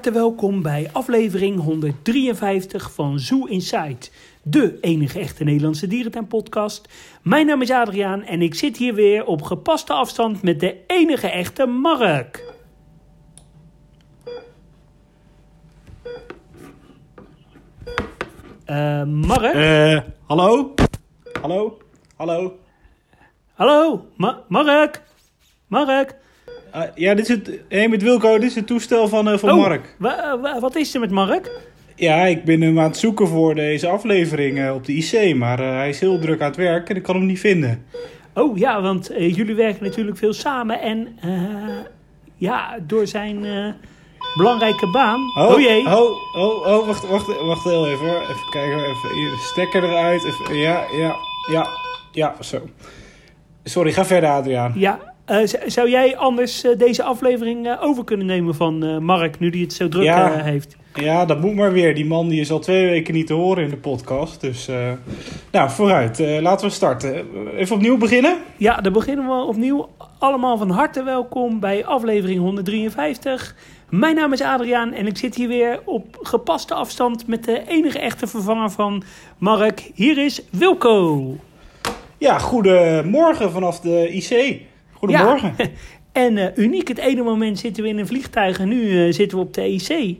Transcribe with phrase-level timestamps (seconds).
[0.00, 3.96] harte welkom bij aflevering 153 van Zoo Inside,
[4.42, 6.88] de enige echte Nederlandse dierentuinpodcast.
[7.22, 11.28] Mijn naam is Adriaan en ik zit hier weer op gepaste afstand met de enige
[11.30, 12.44] echte Mark.
[18.64, 19.54] Eh, Mark?
[19.54, 20.74] Eh, hallo?
[21.40, 21.78] Hallo?
[22.16, 22.58] Hallo?
[23.54, 25.02] Hallo, Ma- Mark?
[25.66, 26.14] Mark?
[26.72, 27.50] Eh, ja, dit is het.
[27.68, 29.94] Hey, met Wilco, dit is het toestel van, eh, van Oh, Mark.
[29.98, 31.50] wa- wa- wat is er met Mark?
[31.96, 35.60] Ja, ik ben hem aan het zoeken voor deze aflevering eh, op de IC, maar
[35.60, 37.84] eh, hij is heel druk aan het werk en ik kan hem niet vinden.
[38.34, 41.30] Oh ja, want jullie werken natuurlijk veel samen en eh,
[42.36, 43.44] ja, door zijn
[44.36, 45.20] belangrijke baan.
[45.38, 45.86] Oh, jee.
[45.86, 48.20] Oh, oh, oh, wacht, wacht, wacht heel even hoor.
[48.22, 50.24] Even kijken, even hier, de stekker eruit.
[50.24, 51.14] Even, ja, ja,
[51.50, 51.66] ja,
[52.12, 52.68] ja, zo.
[53.64, 54.72] Sorry, ga verder Adriaan.
[54.76, 55.09] Ja,
[55.66, 59.62] zou jij anders eh, deze aflevering eh, over kunnen nemen van eh, Mark, nu die
[59.62, 60.32] het zo druk Ja.
[60.32, 60.76] eh, heeft?
[60.94, 61.94] Ja, dat moet maar weer.
[61.94, 64.40] Die man die is al twee weken niet te horen in de podcast.
[64.40, 64.90] Dus, eh,
[65.52, 66.20] nou, vooruit.
[66.20, 67.26] Eh, laten we starten.
[67.56, 68.36] Even opnieuw beginnen.
[68.56, 69.88] Ja, dan beginnen we opnieuw.
[70.18, 73.54] Allemaal van harte welkom bij aflevering 153.
[73.88, 77.98] Mijn naam is Adriaan en ik zit hier weer op gepaste afstand met de enige
[77.98, 79.02] echte vervanger van
[79.38, 79.90] Mark.
[79.94, 81.24] Hier is Wilco.
[82.18, 84.60] Ja, goedemorgen vanaf de IC.
[85.00, 85.54] Goedemorgen.
[85.56, 85.66] Ja.
[86.12, 89.38] En eh, uniek, het ene moment zitten we in een vliegtuig en nu eh, zitten
[89.38, 90.16] we op de EC.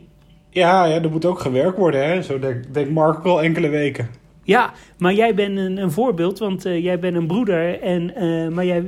[0.49, 2.21] Ja, ja, er moet ook gewerkt worden, hè.
[2.21, 4.09] Zo denkt denk Mark al enkele weken.
[4.43, 7.81] Ja, maar jij bent een, een voorbeeld, want eh, jij bent een broeder.
[7.81, 8.13] En,
[8.53, 8.83] maar jij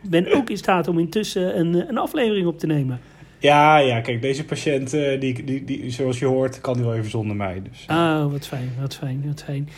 [0.00, 3.00] bent ook in staat om intussen een, een aflevering op te nemen.
[3.38, 7.10] Ja, ja, kijk, deze patiënt, die, die, die, zoals je hoort, kan die wel even
[7.10, 7.62] zonder mij.
[7.70, 7.86] Dus.
[7.90, 9.68] Oh, wat fijn, wat fijn, wat fijn.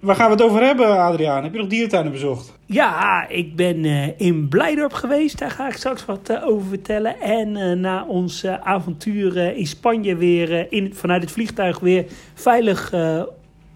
[0.00, 1.42] Waar gaan we het over hebben, Adriaan?
[1.42, 2.52] Heb je nog dierentuinen bezocht?
[2.66, 5.38] Ja, ik ben eh, in Blijdorp geweest.
[5.38, 7.20] Daar ga ik straks wat eh, over vertellen.
[7.20, 12.92] En eh, na ons avontuur in Spanje weer in, vanuit het vliegtuig weer veilig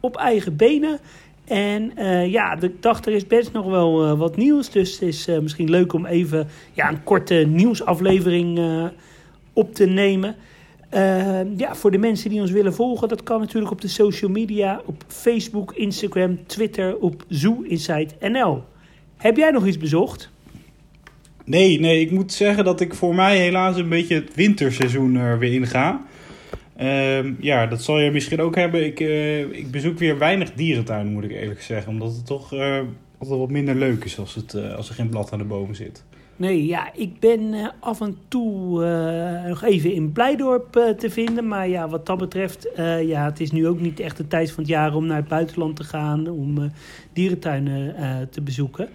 [0.00, 0.98] op eigen benen.
[1.44, 1.92] En
[2.30, 4.70] ja, ik dacht er is best nog wel wat nieuws.
[4.70, 8.60] Dus het is misschien leuk om even ja, een korte nieuwsaflevering
[9.52, 10.36] op te nemen.
[10.88, 14.31] Eh, ja, voor de mensen die ons willen volgen, dat kan natuurlijk op de social
[14.31, 18.65] media, op Facebook, Instagram, Twitter, op Zoo Inside NL.
[19.16, 20.31] Heb jij nog iets bezocht?
[21.44, 25.38] Nee, nee, ik moet zeggen dat ik voor mij helaas een beetje het winterseizoen er
[25.38, 26.06] weer inga.
[26.77, 28.84] Ehm ja, dat zal je misschien ook hebben.
[28.84, 31.93] Ik, eh, ik bezoek weer weinig dierentuinen, moet ik eerlijk zeggen.
[31.93, 32.81] Omdat het toch eh,
[33.19, 35.77] altijd wat minder leuk is als, het, eh, als er geen blad aan de bomen
[35.77, 36.04] zit.
[36.38, 41.10] Nee, ja, ik ben eh, af en toe eh, nog even in Blijdorp eh, te
[41.10, 41.49] vinden.
[41.49, 42.69] Maar ja, wat dat betreft,
[43.03, 45.28] ja, het is nu ook niet echt de tijd van het jaar om naar het
[45.28, 46.28] buitenland te gaan.
[46.28, 46.71] Om
[47.12, 47.94] dierentuinen
[48.31, 48.88] te bezoeken.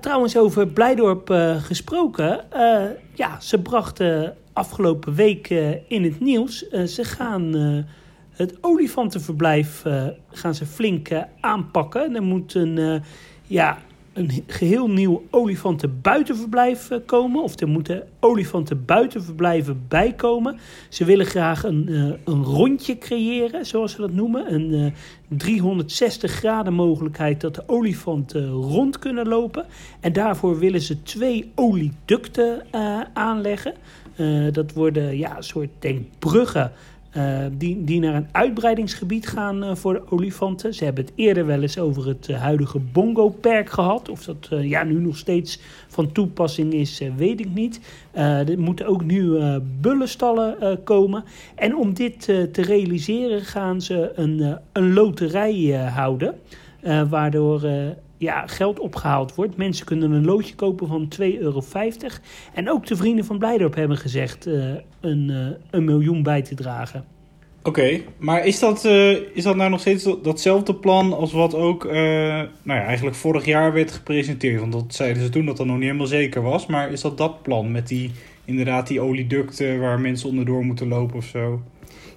[0.00, 1.28] Trouwens, over Blijdorp
[1.58, 2.44] gesproken.
[3.14, 5.50] ja, ze brachten afgelopen week
[5.88, 6.68] in het nieuws.
[6.68, 7.54] ze gaan
[8.30, 9.82] het olifantenverblijf
[10.30, 11.08] gaan ze flink
[11.40, 12.14] aanpakken.
[12.14, 13.02] Er moet een,
[13.46, 13.78] ja,
[14.20, 17.42] een geheel nieuw olifantenbuitenverblijf eh, komen.
[17.42, 20.58] Of er moeten olifantenbuitenverblijven bijkomen.
[20.88, 24.54] Ze willen graag een, eh, een rondje creëren, zoals ze dat noemen.
[24.54, 24.92] Een eh,
[25.38, 29.66] 360 graden mogelijkheid dat de olifanten rond kunnen lopen.
[30.00, 33.74] En daarvoor willen ze twee olieducten eh, aanleggen.
[34.16, 36.72] Eh, dat worden ja, soort denk, bruggen
[37.10, 40.74] eh, die, die naar een uitbreidingsgebied gaan eh, voor de olifanten.
[40.74, 44.08] Ze hebben het eerder wel eens over het eh, huidige Bongo-perk gehad.
[44.08, 47.80] Of dat ja, nu nog steeds van toepassing is, weet ik niet.
[48.12, 49.38] Er moeten ook nu
[49.80, 51.24] bullenstallen komen.
[51.54, 56.34] En om dit te realiseren gaan ze een, een loterij houden.
[57.08, 57.60] waardoor
[58.20, 59.56] ja, geld opgehaald wordt.
[59.56, 61.62] Mensen kunnen een loodje kopen van 2,50 euro.
[62.54, 64.54] En ook de vrienden van Blijdorp hebben gezegd eh,
[65.00, 67.04] een, eh, een miljoen bij te dragen.
[67.62, 71.54] Oké, maar is dat, eh, is dat nou nog steeds dat- datzelfde plan als wat
[71.54, 74.60] ook nou ja, eigenlijk vorig jaar werd gepresenteerd?
[74.60, 76.66] Want dat zeiden ze toen dat dat nog niet helemaal zeker was.
[76.66, 78.10] Maar is dat dat plan met die,
[78.44, 81.62] inderdaad die olieducten waar mensen onderdoor moeten lopen of zo?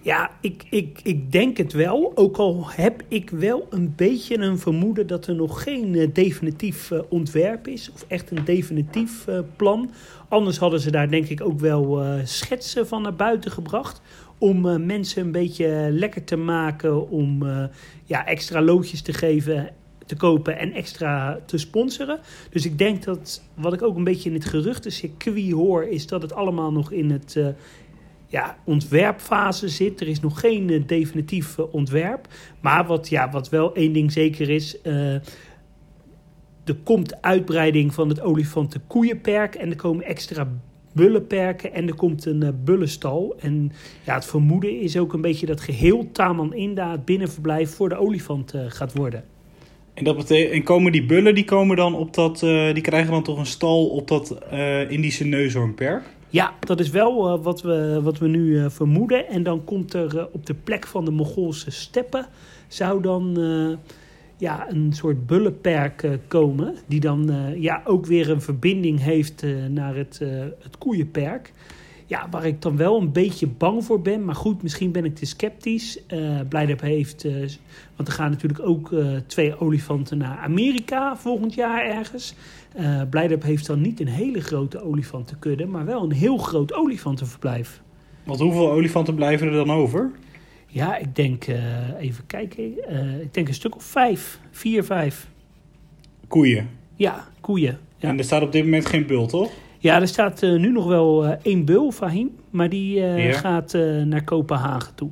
[0.04, 2.12] Ja, ik, ik, ik denk het wel.
[2.16, 6.92] Ook al heb ik wel een beetje een vermoeden dat er nog geen eh, definitief
[6.92, 7.92] eh, ontwerp is.
[7.94, 9.92] Of echt een definitief eh, plan.
[10.28, 14.02] Anders hadden ze daar denk ik ook wel schetsen van naar buiten gebracht.
[14.38, 17.10] Om mensen een beetje lekker te maken.
[17.10, 17.44] Om
[18.04, 19.70] ja, extra loodjes te geven
[20.06, 22.20] te kopen en extra te sponsoren.
[22.50, 26.22] Dus ik denk dat wat ik ook een beetje in het geruchtencircuit hoor, is dat
[26.22, 27.38] het allemaal nog in het
[28.34, 30.02] ja, ontwerpfase zit.
[30.02, 32.28] Er is nog geen eh, definitief eh, ontwerp.
[32.62, 34.82] Maar wat, ja, wat wel één ding zeker is.
[34.82, 35.14] eh,
[36.64, 39.56] er komt uitbreiding van het olifantenkoeienperk.
[39.56, 40.48] En er komen extra
[40.94, 43.36] bullenperken en er komt een bullenstal.
[43.40, 43.72] En
[44.04, 47.96] ja, het vermoeden is ook een beetje dat geheel Taman Inda het binnenverblijf voor de
[47.96, 49.24] olifant gaat worden.
[49.94, 52.40] En, dat en komen die bullen, die, komen dan op dat,
[52.74, 54.38] die krijgen dan toch een stal op dat
[54.90, 56.04] Indische neushoornperk?
[56.34, 59.28] Ja, dat is wel wat, we, wat we nu vermoeden.
[59.28, 62.26] En dan komt er op de plek van de Mongoolse steppen...
[62.68, 63.38] zou dan
[64.38, 66.76] ja, een soort bullenperk komen.
[66.86, 70.20] Die dan ja, ook weer een verbinding heeft naar het,
[70.60, 71.54] het koeienperk.
[72.14, 74.26] Ja, waar ik dan wel een beetje bang voor ben.
[74.26, 76.00] Maar goed, misschien ben ik te sceptisch.
[76.50, 77.24] Blijdorp heeft,
[77.96, 78.92] want er gaan natuurlijk ook
[79.28, 82.36] twee olifanten naar Amerika volgend jaar ergens.
[83.10, 87.82] Blijdorp heeft dan niet een hele grote olifantenkudde, maar wel een heel groot olifantenverblijf.
[88.24, 90.12] Want hoeveel olifanten blijven er dan over?
[90.68, 91.58] Ja, ik denk, uh,
[92.00, 95.28] even kijken, uh, ik denk een stuk of vijf, vier, vijf.
[96.28, 96.70] Koeien?
[96.96, 97.80] Ja, koeien.
[97.98, 98.10] Ja.
[98.10, 99.52] En er staat op dit moment geen bul, toch?
[99.84, 103.32] Ja, er staat uh, nu nog wel één bul, Fahim, maar die ja.
[103.32, 103.74] gaat
[104.06, 105.10] naar Kopenhagen toe.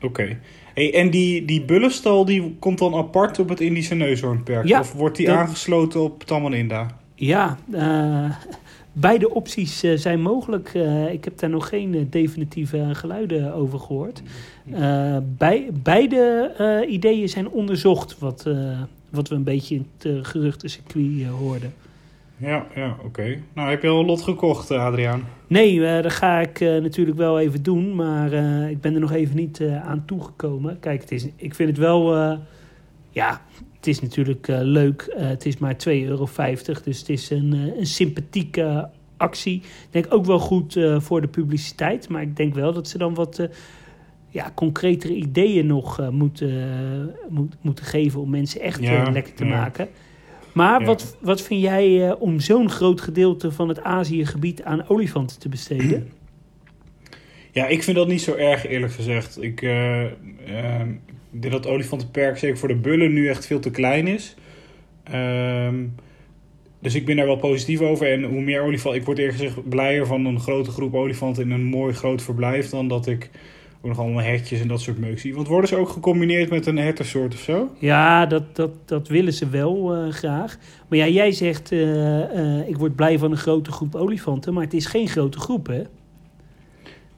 [0.00, 0.38] Oké.
[0.74, 4.66] Hey, en die, die bullenstal die komt dan apart op het Indische neushoornperk?
[4.66, 6.86] Ja, of wordt die aangesloten op Tamaninda?
[7.14, 7.58] Ja,
[8.96, 10.74] Beide opties uh, zijn mogelijk.
[10.74, 14.22] Uh, ik heb daar nog geen definitieve geluiden over gehoord.
[15.38, 18.48] Bij, beide ideeën zijn onderzocht, wat,
[19.10, 21.72] wat we een beetje in het geruchtencircuit hoorden.
[22.36, 23.38] Ja, ja oké.
[23.54, 25.24] Nou, heb je al een lot gekocht, Adriaan?
[25.46, 28.32] Nee, dat ga ik natuurlijk wel even doen, maar
[28.70, 30.80] ik ben er nog even niet aan toegekomen.
[30.80, 32.16] Kijk, het is, ik vind het wel,
[33.10, 33.40] ja,
[33.84, 35.14] het is natuurlijk uh, leuk.
[35.16, 36.28] Uh, het is maar 2,50 euro.
[36.84, 39.56] Dus het is een, uh, een sympathieke actie.
[39.56, 42.08] Ik denk ook wel goed voor de publiciteit.
[42.08, 43.48] Maar ik denk wel dat ze dan wat
[44.28, 49.50] ja, concretere ideeën nog moeten, moet, moeten geven om mensen echt ja, lekker te ja.
[49.50, 49.88] maken.
[50.54, 50.86] Maar ja.
[50.86, 56.12] wat, wat vind jij om zo'n groot gedeelte van het Aziëgebied aan olifanten te besteden?
[57.52, 59.42] Ja, ik vind dat niet zo erg eerlijk gezegd.
[59.42, 64.06] Ik, ik denk dat het olifantenperk zeker voor de bullen nu echt veel te klein
[64.06, 64.34] is.
[65.14, 65.94] Um,
[66.84, 68.12] dus ik ben daar wel positief over.
[68.12, 69.00] En hoe meer olifanten...
[69.00, 72.68] Ik word eerlijk gezegd blijer van een grote groep olifanten in een mooi groot verblijf...
[72.68, 73.30] dan dat ik
[73.84, 75.34] ook nog allemaal hertjes en dat soort meuk zie.
[75.34, 77.70] Want worden ze ook gecombineerd met een hertensoort of zo?
[77.78, 80.58] Ja, dat, dat, dat willen ze wel uh, graag.
[80.88, 81.72] Maar ja, jij zegt...
[81.72, 81.80] Uh,
[82.18, 84.54] uh, ik word blij van een grote groep olifanten...
[84.54, 85.82] maar het is geen grote groep, hè?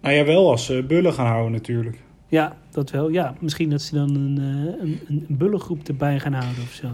[0.00, 1.98] Nou ja, wel als ze bullen gaan houden natuurlijk.
[2.28, 3.08] Ja, dat wel.
[3.08, 4.36] Ja, misschien dat ze dan een,
[4.80, 6.86] een, een bullengroep erbij gaan houden of zo.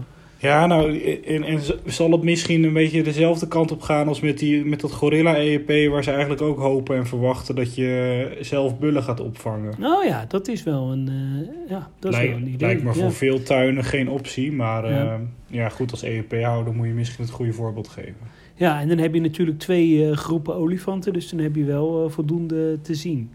[0.43, 4.39] Ja, nou, en, en zal het misschien een beetje dezelfde kant op gaan als met,
[4.39, 9.03] die, met dat Gorilla-EEP, waar ze eigenlijk ook hopen en verwachten dat je zelf bullen
[9.03, 9.73] gaat opvangen.
[9.77, 12.67] Nou ja, dat is wel een, uh, ja, dat lijkt, is wel een idee.
[12.67, 15.03] Lijkt me voor veel tuinen geen optie, maar ja.
[15.03, 15.69] Uh, ja.
[15.69, 18.15] goed, als EEP-houder moet je misschien het goede voorbeeld geven.
[18.55, 22.09] Ja, en dan heb je natuurlijk twee uh, groepen olifanten, dus dan heb je wel
[22.09, 23.31] voldoende te zien.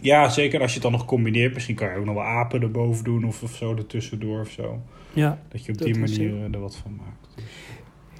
[0.00, 1.54] Ja, zeker als je het dan nog combineert.
[1.54, 4.82] Misschien kan je ook nog wel apen erboven doen of, of zo ertussendoor of zo.
[5.12, 7.34] Ja, dat je op die manier er wat van maakt.
[7.34, 7.44] Dus.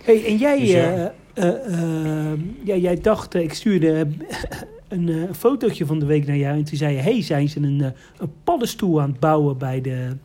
[0.04, 1.14] Hey, en jij, dus ja.
[1.34, 2.32] uh, uh,
[2.64, 4.08] ja, jij dacht, ik stuurde
[4.88, 7.80] een fotootje van de week naar jou en toen zei je, hey, zijn ze een,
[8.18, 10.16] een paddenstoel aan het bouwen bij de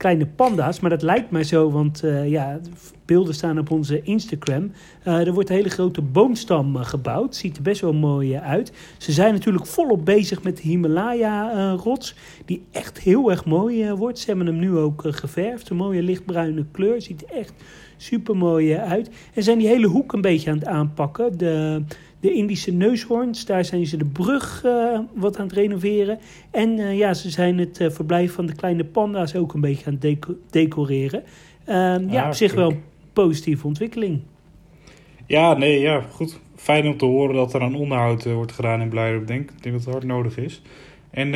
[0.00, 0.80] kleine panda's.
[0.80, 2.60] Maar dat lijkt mij zo, want uh, ja,
[3.04, 4.72] beelden staan op onze Instagram.
[5.06, 7.36] Uh, er wordt een hele grote boomstam uh, gebouwd.
[7.36, 8.72] Ziet er best wel mooi uit.
[8.98, 12.14] Ze zijn natuurlijk volop bezig met de Himalaya-rots.
[12.44, 14.18] die echt heel erg mooi wordt.
[14.18, 15.70] Ze hebben hem nu ook geverfd.
[15.70, 17.02] Een mooie lichtbruine kleur.
[17.02, 17.52] Ziet er echt
[17.96, 19.10] super mooi uit.
[19.34, 21.38] En zijn die hele hoek een beetje aan het aanpakken.
[21.38, 21.82] De
[22.20, 23.44] de Indische neushoorns.
[23.44, 26.18] Daar zijn ze de brug uh, wat aan het renoveren.
[26.50, 29.86] En uh, ja, ze zijn het uh, verblijf van de kleine panda's ook een beetje
[29.86, 31.22] aan het deco decoreren.
[31.64, 34.20] Ehm, ja, op zich wel een positieve ontwikkeling.
[35.26, 36.40] Ja, nee, ja, goed.
[36.56, 39.62] Fijn om te horen dat er aan onderhoud wordt gedaan in Blijdorp, denk ik.
[39.62, 40.62] denk dat het hard nodig is.
[41.10, 41.34] En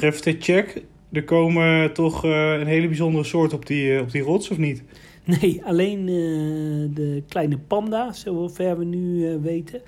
[0.00, 0.82] even de check.
[1.12, 4.82] Er komen toch een hele bijzondere soort op die, op die rots, of niet?
[5.40, 9.82] Nee, alleen uh, de kleine panda, zover we nu uh, weten.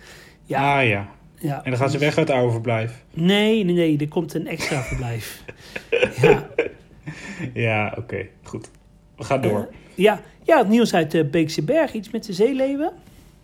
[0.45, 1.09] Ja, ah ja.
[1.39, 1.65] ja.
[1.65, 3.05] En dan gaan ze weg uit het oude verblijf?
[3.15, 3.99] Nee, nee, nee.
[3.99, 5.45] Er komt een extra verblijf.
[6.21, 6.47] ja.
[7.55, 7.99] Ja, oké.
[7.99, 8.71] Okay, goed.
[9.17, 9.59] We gaan door.
[9.59, 10.21] Uh, ja.
[10.43, 11.93] ja, het nieuws uit de Beekse Berg.
[11.93, 12.93] Iets met de zeeleeuwen?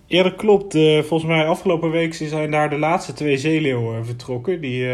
[0.06, 0.72] Ja, dat klopt.
[0.78, 4.60] volgens mij afgelopen week zijn daar de laatste twee zeeleeuwen vertrokken.
[4.60, 4.86] Die,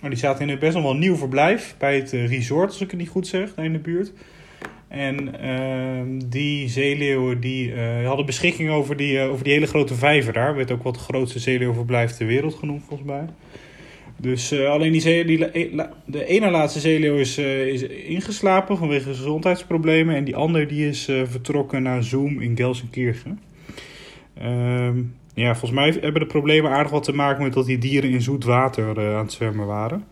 [0.00, 3.00] die zaten in een best wel een nieuw verblijf bij het resort, als ik het
[3.00, 4.12] niet goed zeg, in de buurt.
[4.88, 9.94] En uh, die zeeleeuwen die, uh, hadden beschikking over die, uh, over die hele grote
[9.94, 10.56] vijver daar.
[10.56, 13.24] Werd ook wat het grootste zeeleeuwverblijf ter wereld genoemd volgens mij.
[14.16, 15.38] Dus uh, alleen die, zee, die
[16.04, 20.14] de ene laatste zeeleeuw is, is ingeslapen vanwege gezondheidsproblemen.
[20.14, 23.40] En die andere die is vertrokken naar Zoom in Gelsenkirchen.
[24.34, 25.02] Ehm,
[25.34, 28.22] ja, volgens mij hebben de problemen aardig wat te maken met dat die dieren in
[28.22, 30.04] zoet water aan het zwemmen waren.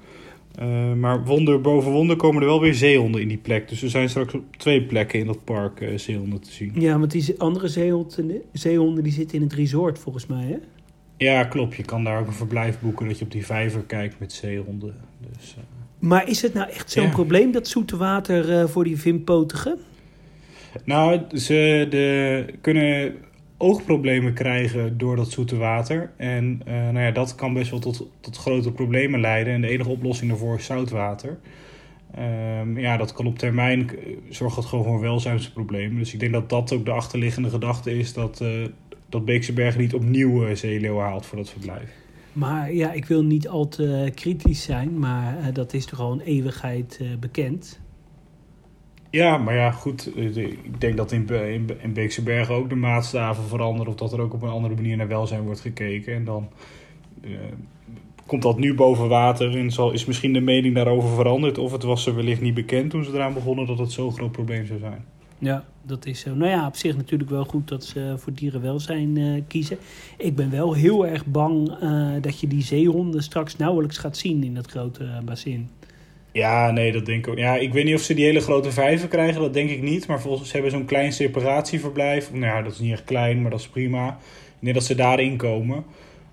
[0.63, 3.69] Uh, maar wonder boven wonder komen er wel weer zeehonden in die plek.
[3.69, 6.73] Dus er zijn straks op twee plekken in dat park uh, zeehonden te zien.
[6.75, 10.57] Ja, want die andere zeehonden, zeehonden die zitten in het resort volgens mij, hè?
[11.17, 11.75] Ja, klopt.
[11.75, 14.95] Je kan daar ook een verblijf boeken dat je op die vijver kijkt met zeehonden.
[15.21, 15.65] Dus, uh...
[16.09, 17.11] Maar is het nou echt zo'n ja.
[17.11, 19.79] probleem, dat zoete water voor die vimpotigen?
[20.85, 23.15] Nou, ze de, kunnen
[23.57, 26.13] oogproblemen krijgen door dat zoete water.
[26.17, 29.53] En uh, nou ja, dat kan best wel tot, tot grote problemen leiden.
[29.53, 31.39] En de enige oplossing daarvoor is zoutwater.
[32.19, 33.91] Um, ja, dat kan op termijn
[34.29, 35.99] zorgt dat gewoon voor welzijnsproblemen.
[35.99, 38.49] Dus ik denk dat dat ook de achterliggende gedachte is dat, uh,
[39.09, 41.91] dat Beekse Bergen niet opnieuw uh, haalt voor dat verblijf.
[42.33, 46.21] Maar ja, ik wil niet al te kritisch zijn, maar dat is toch al een
[46.21, 47.81] eeuwigheid bekend.
[49.15, 50.11] Ja, maar ja, goed.
[50.17, 51.29] Ik denk dat in,
[51.83, 53.93] in, Beekse Bergen ook de maatstaven veranderen.
[53.93, 56.15] Of dat er ook op een andere manier naar welzijn wordt gekeken.
[56.15, 56.49] En dan
[57.21, 57.39] uh,
[58.27, 59.57] komt dat nu boven water.
[59.57, 61.59] En zal, is misschien de mening daarover veranderd.
[61.59, 64.33] Of het was ze wellicht niet bekend toen ze eraan begonnen dat het zo'n groot
[64.33, 65.05] probleem zou zijn.
[65.39, 66.35] Ja, dat is zo.
[66.35, 69.79] Nou ja, op zich natuurlijk wel goed dat ze voor dierenwelzijn uh, kiezen.
[70.19, 71.79] Ik ben wel heel erg bang
[72.21, 75.69] dat je die zeehonden straks nauwelijks gaat zien in dat grote bassin.
[76.35, 77.39] Ja, nee, dat denk ik ook.
[77.39, 80.07] Ja, ik weet niet of ze die hele grote vijver krijgen, dat denk ik niet.
[80.07, 82.33] Maar volgens ze hebben zo'n klein separatieverblijf.
[82.33, 84.09] Nou ja, dat is niet echt klein, maar dat is prima.
[84.09, 85.85] Ik denk dat ze daarin komen.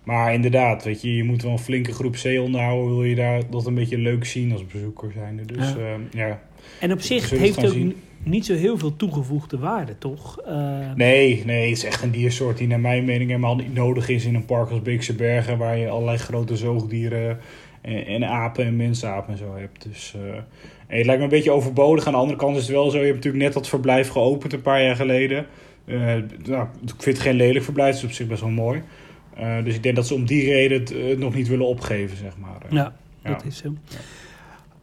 [0.03, 2.95] Maar inderdaad, weet je, je moet wel een flinke groep zeehonden houden.
[2.95, 5.41] Wil je daar dat een beetje leuk zien als bezoeker zijn.
[5.45, 5.77] Dus ja.
[5.77, 6.41] Uh, ja.
[6.79, 7.95] En op zich heeft het ook zien.
[8.23, 10.41] niet zo heel veel toegevoegde waarde, toch?
[10.47, 10.93] Uh...
[10.95, 14.25] Nee, nee, het is echt een diersoort die naar mijn mening helemaal niet nodig is
[14.25, 15.57] in een park als Beekse Bergen.
[15.57, 17.39] Waar je allerlei grote zoogdieren
[17.81, 19.83] en, en apen en mensapen en zo hebt.
[19.83, 20.33] Dus uh,
[20.87, 22.05] en het lijkt me een beetje overbodig.
[22.05, 24.53] Aan de andere kant is het wel zo, je hebt natuurlijk net dat verblijf geopend
[24.53, 25.45] een paar jaar geleden.
[25.85, 28.81] Uh, nou, ik vind het geen lelijk verblijf, het is op zich best wel mooi.
[29.39, 32.37] Uh, dus ik denk dat ze om die reden het, nog niet willen opgeven, zeg
[32.37, 32.57] maar.
[32.69, 33.29] Ja, ja.
[33.29, 33.73] dat is zo.
[33.87, 33.97] Ja.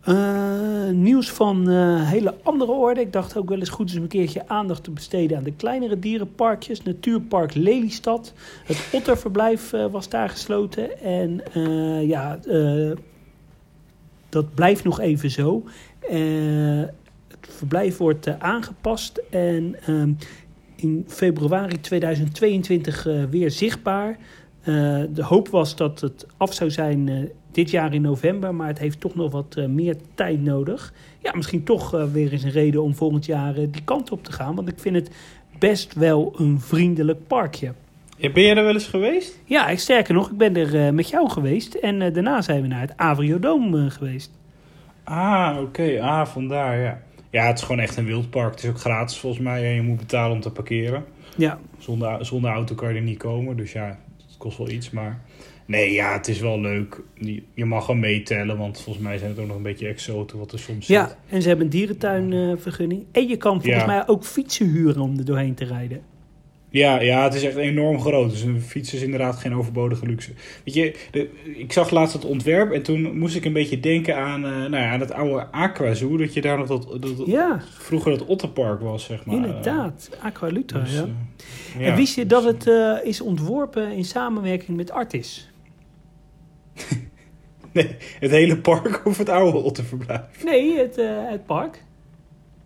[0.08, 3.00] Uh, nieuws van uh, hele andere orde.
[3.00, 5.98] Ik dacht ook wel eens goed eens een keertje aandacht te besteden aan de kleinere
[5.98, 6.82] dierenparkjes.
[6.82, 8.32] Natuurpark Lelystad.
[8.64, 11.00] Het Otterverblijf uh, was daar gesloten.
[11.00, 11.42] En
[12.06, 12.38] ja,
[14.28, 15.64] dat blijft nog even zo.
[17.28, 19.76] het verblijf wordt aangepast en
[20.76, 24.18] in februari 2022 weer zichtbaar.
[25.12, 29.00] de hoop was dat het af zou zijn dit jaar in november, maar het heeft
[29.00, 30.92] toch nog wat uh, meer tijd nodig.
[31.18, 34.24] Ja, misschien toch uh, weer eens een reden om volgend jaar uh, die kant op
[34.24, 34.54] te gaan.
[34.54, 35.10] Want ik vind het
[35.58, 37.72] best wel een vriendelijk parkje.
[38.18, 39.38] Ben jij er wel eens geweest?
[39.44, 41.74] Ja, ik, sterker nog, ik ben er met jou geweest.
[41.74, 44.30] En daarna zijn we naar het Avriodoom geweest.
[45.04, 45.62] Ah, oké.
[45.62, 46.00] Okay.
[46.00, 47.00] Ah, vandaar, ja.
[47.30, 48.50] Ja, het is gewoon echt een wildpark.
[48.50, 49.64] Het is ook gratis volgens mij.
[49.64, 51.04] En je moet betalen om te parkeren.
[51.36, 51.58] Ja.
[51.78, 53.56] Zonder, zonder auto kan je er niet komen.
[53.56, 55.20] Dus ja, het kost wel iets, maar...
[55.68, 57.00] Nee, ja, het is wel leuk.
[57.54, 60.52] Je mag wel meetellen, want volgens mij zijn het ook nog een beetje exoten wat
[60.52, 61.16] er soms ja, zit.
[61.28, 63.00] en ze hebben een dierentuinvergunning.
[63.00, 63.86] Uh, en je kan volgens ja.
[63.86, 66.02] mij ook fietsen huren om er doorheen te rijden.
[66.70, 68.30] Ja, ja, het is echt enorm groot.
[68.30, 70.32] Dus een fiets is inderdaad geen overbodige luxe.
[70.64, 74.16] Weet je, de, ik zag laatst het ontwerp en toen moest ik een beetje denken
[74.16, 76.16] aan, uh, nou ja, aan het oude Aquazoo.
[76.16, 77.62] Dat je daar nog dat, dat ja.
[77.78, 79.36] vroeger het Otterpark was, zeg maar.
[79.36, 81.04] Inderdaad, Aqualuta, dus, ja.
[81.04, 81.86] Uh, ja.
[81.86, 85.50] En wist je dat het uh, is ontworpen in samenwerking met Artis?
[87.72, 90.44] nee, het hele park of het oude Otterverblijf?
[90.44, 91.82] Nee, het, uh, het park.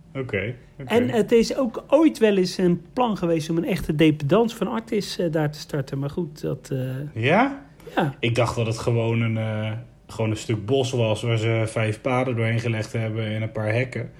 [0.09, 0.19] Oké.
[0.19, 0.97] Okay, okay.
[0.97, 4.67] En het is ook ooit wel eens een plan geweest om een echte dependance van
[4.67, 5.99] Artis uh, daar te starten.
[5.99, 6.69] Maar goed, dat...
[6.73, 6.79] Uh...
[7.13, 7.65] Ja?
[7.95, 8.15] Ja.
[8.19, 9.77] Ik dacht dat het gewoon een,
[10.07, 13.73] gewoon een stuk bos was waar ze vijf paden doorheen gelegd hebben en een paar
[13.73, 14.11] hekken.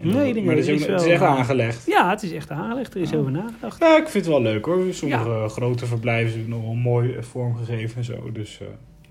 [0.00, 1.86] En nee, dat, maar het is, ook, het is echt aangelegd.
[1.86, 2.94] Ja, het is echt aangelegd.
[2.94, 3.18] Er is oh.
[3.18, 3.80] over nagedacht.
[3.80, 4.94] Ja, ik vind het wel leuk hoor.
[4.94, 5.48] Sommige ja.
[5.48, 8.32] grote verblijven zijn nog wel mooi vormgegeven en zo.
[8.32, 8.60] Dus...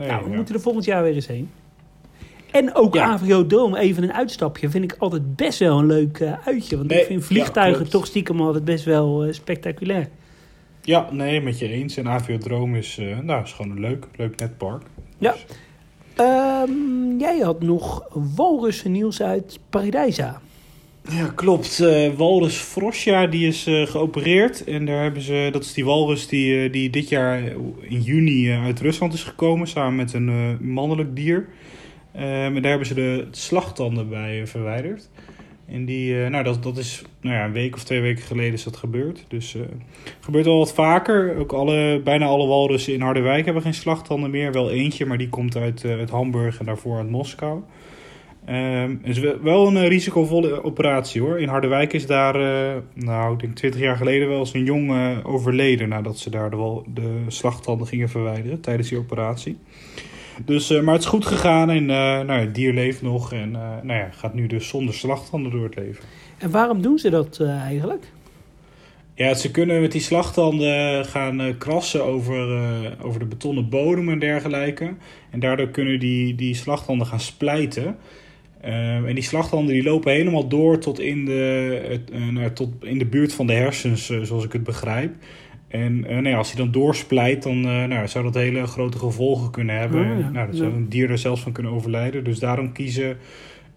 [0.08, 0.36] nou, we ja.
[0.36, 1.50] moeten er volgend jaar weer eens heen.
[2.51, 3.06] En ook ja.
[3.06, 6.77] Avrio Dome, even een uitstapje, vind ik altijd best wel een leuk uh, uitje.
[6.77, 10.08] Want nee, ik vind vliegtuigen ja, toch stiekem altijd best wel uh, spectaculair.
[10.82, 11.98] Ja, nee, met je eens.
[11.98, 14.84] En Aviodroom is, uh, nou, is gewoon een leuk, leuk net park.
[15.18, 15.32] Ja.
[15.32, 15.46] Dus.
[16.25, 20.41] Um, jij had nog walrussen nieuws uit Paradijsa.
[21.12, 21.80] Ja, klopt.
[21.80, 24.63] Uh, walrus Frosja die is uh, geopereerd.
[24.63, 27.42] En daar hebben ze, dat is die walrus die, uh, die dit jaar
[27.82, 29.68] in juni uit Rusland is gekomen.
[29.68, 31.48] Samen met een mannelijk dier.
[32.12, 35.10] en daar hebben ze de slagtanden bij verwijderd.
[35.66, 38.63] En die, nou, dat, dat is nou ja, een week of twee weken geleden is
[38.63, 39.25] dat gebeurd.
[39.28, 39.56] Dus
[40.20, 41.38] gebeurt al wat vaker.
[41.38, 44.51] Ook alle, bijna alle walrussen in Harderwijk hebben geen slagtanden meer.
[44.51, 47.62] Wel eentje, maar die komt uit, uit Hamburg en daarvoor uit Moskou.
[48.50, 51.39] Ehm, het is wel- een eh, risicovolle operatie hoor.
[51.39, 54.91] In Harderwijk is daar, eh, nou ik denk 20 jaar geleden wel eens een jong
[54.91, 59.58] eh, overleden nadat ze daar de, de slagtanden gingen verwijderen tijdens die operatie.
[60.46, 63.94] Dus, maar het is goed gegaan en nou, ja, het dier leeft nog en nou
[63.94, 66.03] ja, gaat nu dus zonder slagtanden door het leven.
[66.38, 68.12] En waarom doen ze dat eigenlijk?
[69.13, 72.48] Ja, ze kunnen met die slagtanden gaan krassen over,
[73.01, 74.94] over de betonnen bodem en dergelijke.
[75.29, 77.98] En daardoor kunnen die, die slagtanden gaan splijten.
[78.62, 82.00] Ehm, en die slagtanden die lopen helemaal door tot in de,
[82.32, 85.13] nou, tot in de buurt van de hersens, eh, zoals ik het begrijp.
[85.68, 89.51] En eh, nou ja, als hij dan doorsplijt, dan nou, zou dat hele grote gevolgen
[89.51, 90.12] kunnen hebben.
[90.12, 90.30] Oh, ja.
[90.30, 92.24] nou, dat zou een dier er zelfs van kunnen overlijden.
[92.24, 93.18] Dus daarom kiezen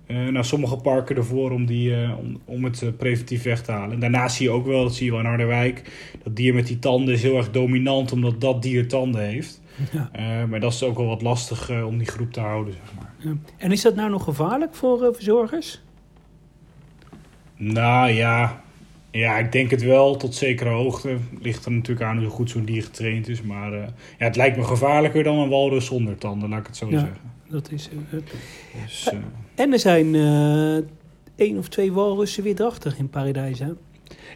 [0.07, 3.95] nou, sommige parken ervoor om, die, om, om het preventief weg te halen.
[3.95, 5.83] En daarnaast zie je ook wel, dat zie je wel in Harderwijk,
[6.23, 9.61] dat dier met die tanden is heel erg dominant omdat dat dier tanden heeft.
[9.93, 10.47] Ja.
[10.47, 13.12] Maar dat is ook wel wat lastig om die groep te houden, zeg maar.
[13.23, 13.33] Ja.
[13.57, 15.81] En is dat nou nog gevaarlijk voor eh, verzorgers?
[17.57, 18.62] Nou ja,
[19.11, 21.17] ja, ik denk het wel tot zekere hoogte.
[21.41, 23.43] Ligt er natuurlijk aan hoe goed zo'n dier getraind is.
[23.43, 23.79] Maar eh,
[24.19, 26.99] ja, het lijkt me gevaarlijker dan een walrus zonder tanden, laat ik het zo Ja.
[26.99, 27.19] zeggen.
[27.49, 28.19] Dat is, eh,
[28.83, 29.19] Dus, eh,
[29.55, 30.76] en er zijn eh
[31.37, 33.59] één of twee walrussen weer drachtig in Paradijs.
[33.59, 33.69] Hè?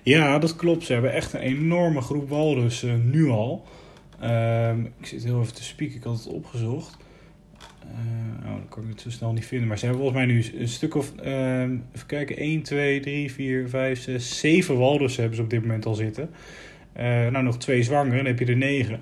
[0.02, 0.84] ja, dat klopt.
[0.84, 3.64] Ze hebben echt een enorme groep walrussen nu al.
[4.20, 6.96] Ehm, ik zit heel even te spieken, ik had het opgezocht.
[8.76, 9.68] Kan ik het zo snel niet vinden.
[9.68, 11.12] Maar ze hebben volgens mij nu een stuk of...
[11.16, 15.60] ehm, even kijken, 1, 2, 3, 4, 5, 6, 7 walrussen hebben ze op dit
[15.60, 16.30] moment al zitten.
[16.92, 19.00] Eh, nou, nog twee zwanger, dan heb je er negen.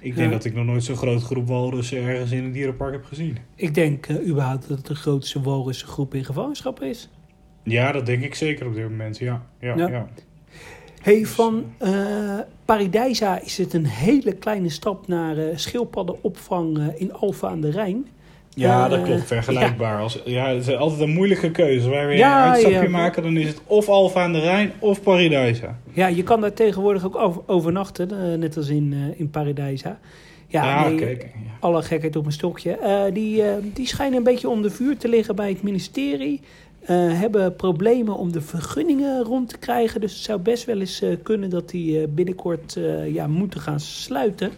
[0.00, 0.36] Ik denk Ja.
[0.36, 3.36] dat ik nog nooit zo'n grote groep walrussen ergens in een dierenpark heb gezien.
[3.54, 7.08] Ik denk eh, überhaupt dat het de grootste walrussengroep in gevangenschap is.
[7.62, 9.46] Ja, dat denk ik zeker op dit moment, ja.
[9.60, 9.88] Ja, Ja.
[9.88, 10.08] ja.
[11.02, 17.12] Hey, Dus, van eh Paradijsa is het een hele kleine stap naar eh schildpaddenopvang in
[17.12, 18.06] Alfa aan de Rijn.
[18.58, 19.24] Ja, Eh, dat klopt.
[19.26, 20.00] Vergelijkbaar.
[20.00, 21.88] Als, ja, het is altijd een moeilijke keuze.
[21.90, 22.88] Wij weer Ja, een uitstapje ja.
[22.88, 25.78] maken, dan is het of Alfa aan de Rijn of Paradijsa.
[25.92, 29.98] Ja, je kan daar tegenwoordig ook over, overnachten, eh, net als in, eh in Paradijsa.
[30.46, 31.22] Ja, Ja, nee, kijk.
[31.22, 31.50] Ja.
[31.60, 32.70] alle gekheid op een stokje.
[32.76, 36.40] Eh, die, eh, die schijnen een beetje onder vuur te liggen bij het ministerie.
[36.80, 40.00] Eh, hebben problemen om de vergunningen rond te krijgen.
[40.00, 43.60] Dus het zou best wel eens eh, kunnen dat die eh, binnenkort eh, ja, moeten
[43.60, 44.50] gaan sluiten.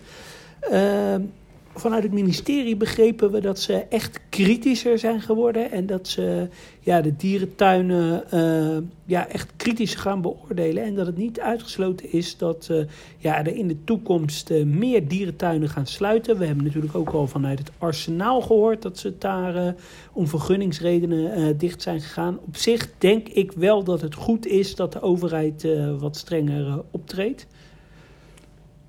[1.80, 5.70] Vanuit het ministerie begrepen we dat ze echt kritischer zijn geworden.
[5.70, 6.48] En dat ze
[6.80, 10.84] ja, de dierentuinen eh, ja, echt kritisch gaan beoordelen.
[10.84, 12.76] En dat het niet uitgesloten is dat eh,
[13.18, 16.38] ja, er in de toekomst eh, meer dierentuinen gaan sluiten.
[16.38, 19.74] We hebben natuurlijk ook al vanuit het arsenaal gehoord dat ze daar
[20.12, 22.38] om vergunningsredenen dicht zijn gegaan.
[22.46, 27.46] Op zich denk ik wel dat het goed is dat de overheid wat strenger optreedt.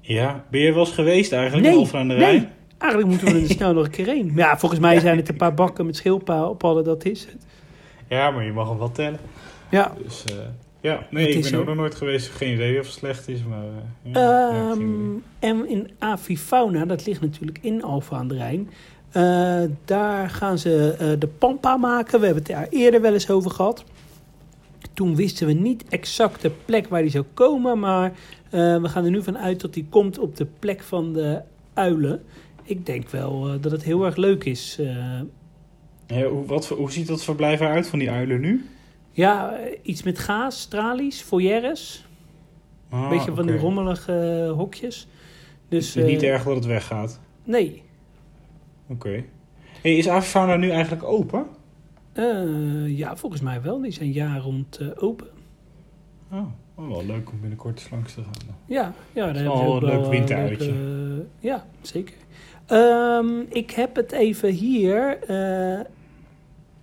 [0.02, 2.36] Ja, ben je wel eens geweest eigenlijk Nee, in aan de Rijn?
[2.36, 2.60] nee.
[2.82, 4.26] Eigenlijk moeten we er snel nog een keer heen.
[4.28, 7.46] Maar ja, volgens mij zijn het een paar bakken met schildpadden, dat is het.
[8.08, 9.20] Ja, maar je mag hem wel tellen.
[9.70, 10.36] Ja, Dus eh,
[10.82, 12.30] ja, nee, Het ik ben ook nog nooit geweest.
[12.30, 13.64] Geen idee of het slecht is, maar...
[14.04, 14.70] eh, ja.
[14.72, 14.82] Ehm,
[15.40, 18.70] en in Avifauna, dat ligt natuurlijk in Alphen aan de Rijn.
[19.12, 22.20] eh, daar gaan ze de Pampa maken.
[22.20, 23.84] We hebben het daar eerder wel eens over gehad.
[24.94, 27.80] Toen wisten we niet exact de plek waar die zou komen.
[27.80, 28.12] Maar
[28.50, 31.42] we gaan er nu van uit dat die komt op de plek van de
[31.74, 32.22] uilen.
[32.64, 34.78] Ik denk wel eh, dat het heel erg leuk is.
[34.80, 35.20] eh.
[36.08, 38.66] Ja, hoe, wat, hoe ziet dat verblijf eruit van die uilen nu?
[39.12, 42.06] ja, eh, iets met gaas, tralies, foyeres.
[42.90, 45.08] Ah, Een beetje van die rommelige hokjes.
[45.70, 47.20] Dus, Dus niet eh, erg dat het weggaat.
[47.44, 47.82] Nee,
[48.88, 49.24] Oké.
[49.82, 51.46] Hey, is Avifauna nu eigenlijk open?
[52.88, 53.82] Ja, volgens mij wel.
[53.82, 55.28] Die zijn jaar rond open.
[56.32, 56.46] Oh,
[56.76, 58.56] oh, wel leuk om binnenkort eens langs te gaan.
[58.66, 60.72] Ja, ja daar is wel een leuk winteruitje.
[60.72, 62.16] leuke- ja, zeker.
[62.66, 65.20] Ehm, ik heb het even hier.
[65.28, 65.80] eh,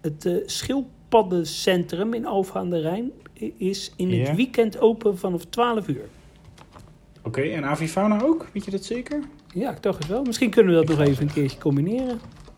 [0.00, 3.10] het eh, schildpaddencentrum in Alphen aan de Rijn
[3.56, 6.04] is in het weekend open vanaf 12 uur.
[7.22, 8.46] Oké, en Avifauna ook?
[8.52, 9.20] Weet je dat zeker?
[9.54, 10.22] Ja, ik dacht het wel.
[10.24, 12.14] Misschien kunnen we dat nog even een keertje combineren.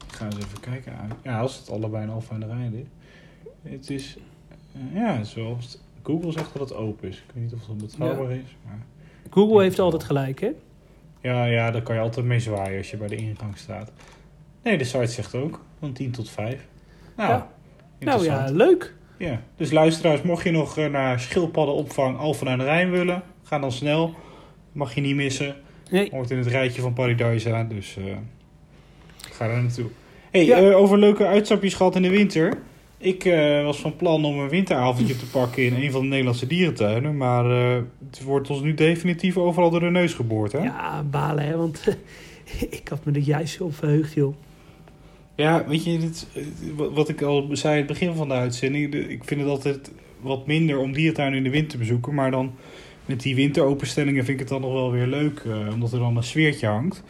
[0.09, 0.93] Ik ga eens even kijken.
[1.23, 2.87] Ja, als het allebei een Alfa aan de Rijn is.
[3.71, 4.17] Het is...
[4.73, 5.57] eh, ja, wel...
[6.03, 7.17] Google zegt dat het open is.
[7.17, 8.57] Ik weet niet of het betrouwbaar is.
[8.67, 8.79] Maar...
[9.31, 10.51] Google heeft altijd gelijk, hè?
[11.21, 13.93] Ja, ja, daar kan je altijd mee zwaaien als je bij de ingang staat.
[14.63, 15.65] Nee, de site zegt ook.
[15.79, 16.67] Van 10 tot 5.
[17.17, 17.51] Nou, Ja.
[17.99, 18.95] Nou ja, leuk.
[19.17, 23.59] Ja, dus luisteraars, mocht je nog eh, naar schildpaddenopvang Alphen aan de Rijn willen, ga
[23.59, 24.15] dan snel.
[24.73, 25.57] Mag je niet missen.
[25.91, 28.05] Nee, Hoort in het rijtje van Paradise dus eh,
[29.31, 29.87] ga daar naartoe.
[30.31, 30.57] hey, Ja.
[30.57, 32.59] eh, over leuke uitstapjes gehad in de winter.
[33.03, 36.47] Ik eh, was van plan om een winteravondje te pakken in een van de Nederlandse
[36.47, 37.17] dierentuinen.
[37.17, 40.59] Maar eh, het wordt ons nu definitief overal door de neus geboord, hè?
[40.59, 41.57] Ja, balen, hè?
[41.57, 41.85] Want
[42.71, 44.35] ik had me er juist zo op verheugd, joh.
[45.35, 46.43] Ja, weet je, dit, eh,
[46.91, 48.95] wat- ik al zei aan het begin van de uitzending.
[48.95, 52.15] Ik vind het altijd wat minder om dierentuinen in de winter te bezoeken.
[52.15, 52.53] Maar dan
[53.07, 55.43] met die winteropenstellingen vind ik het dan nog wel weer leuk.
[55.73, 57.03] omdat er dan een sfeertje hangt.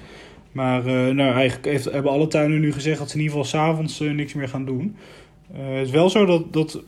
[0.52, 0.82] Maar
[1.14, 4.16] nou, eigenlijk heeft, hebben alle tuinen nu gezegd dat ze in ieder geval s'avonds avonds
[4.16, 4.96] niks meer gaan doen.
[5.54, 6.82] Eh, het is wel zo dat, dat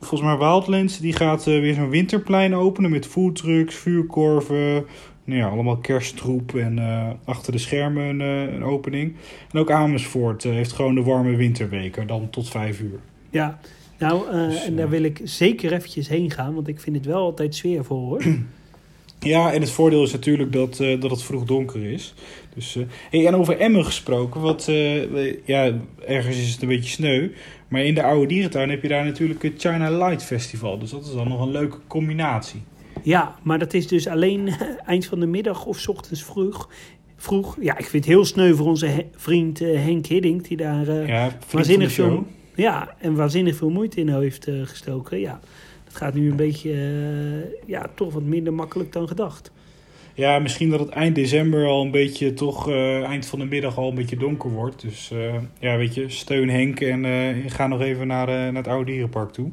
[0.00, 4.84] volgens mij Wildlands die gaat eh, weer zo'n winterplein openen met foodtrucks, vuurkorven.
[5.24, 8.20] Nou ja, allemaal kersttroep en eh, achter de schermen een,
[8.54, 9.14] een opening.
[9.52, 12.98] En ook Amersfoort heeft gewoon de warme winterweken, dan tot vijf uur.
[13.30, 13.58] Ja,
[13.98, 17.20] nou, Dus, en daar wil ik zeker eventjes heen gaan, want ik vind het wel
[17.20, 18.22] altijd sfeervol hoor.
[19.18, 22.14] Ja, en het voordeel is natuurlijk dat, dat het vroeg donker is.
[22.54, 25.72] Dus, eh, hey, en over Emmen gesproken, wat, eh, ja,
[26.06, 27.28] ergens is het een beetje sneu.
[27.68, 30.78] Maar in de oude dierentuin heb je daar natuurlijk het China Light Festival.
[30.78, 32.62] Dus dat is dan nog een leuke combinatie.
[33.02, 34.48] Ja, maar dat is dus alleen
[34.86, 36.68] eind van de middag of 's ochtends vroeg.
[37.16, 37.56] vroeg.
[37.60, 41.06] Ja, ik vind het heel sneu voor onze he- vriend eh, Henk Hiddink, die daar
[41.06, 45.20] Ja, waanzinnig veel, ja, en waanzinnig veel moeite in heeft gestoken.
[45.20, 45.40] Ja,
[45.84, 46.72] dat gaat nu een beetje,
[47.66, 49.50] ja, toch wat minder makkelijk dan gedacht.
[50.14, 53.78] Ja, misschien dat het eind december al een beetje, toch eh, eind van de middag
[53.78, 54.80] al een beetje donker wordt.
[54.80, 58.68] Dus eh, ja, weet je, steun Henk en eh, ga nog even naar, naar het
[58.68, 59.50] oude dierenpark toe.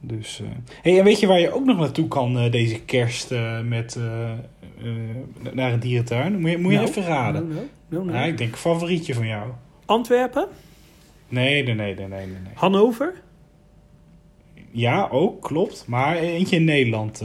[0.00, 0.42] Dus,
[0.82, 3.30] hey, en weet je waar je ook nog naartoe kan deze kerst
[3.64, 3.98] met,
[5.52, 6.40] naar een dierentuin?
[6.40, 7.48] Moet je, moet je Nou, even raden.
[7.88, 8.18] Nou, nou.
[8.18, 9.50] Ja, ik denk een favorietje van jou.
[9.84, 10.48] Antwerpen,
[11.28, 12.26] Nee, nee, nee, nee, nee, nee.
[12.26, 12.52] nee.
[12.54, 13.14] Hannover.
[14.70, 15.84] Ja, ook, klopt.
[15.86, 17.22] Maar eentje in Nederland.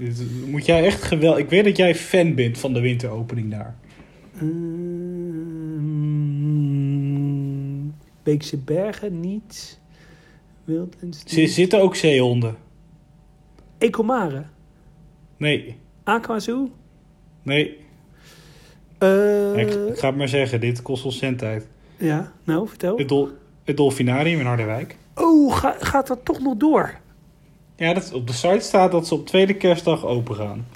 [0.00, 1.38] Dit moet jij echt geweldig...
[1.42, 3.76] Ik weet dat jij fan bent van de winteropening daar.
[6.60, 7.88] Ehm,
[8.22, 9.78] Beekse Bergen niet.
[10.64, 11.50] Wildlands Z- niet.
[11.50, 12.56] zitten ook zeehonden?
[13.78, 14.44] Ecomare.
[15.36, 16.70] Nee, Aquazoo.
[17.42, 17.76] nee.
[18.98, 21.68] Eh, ik, ik ga het maar zeggen, dit kost ons tijd.
[21.96, 22.98] ja, nou, vertel.
[22.98, 23.28] Het, dol,
[23.64, 24.96] het Dolfinarium in Harderwijk.
[25.14, 26.99] Oh, ga- gaat dat toch nog door?
[27.80, 30.66] Ja, dat, op de site staat dat ze op tweede kerstdag open gaan.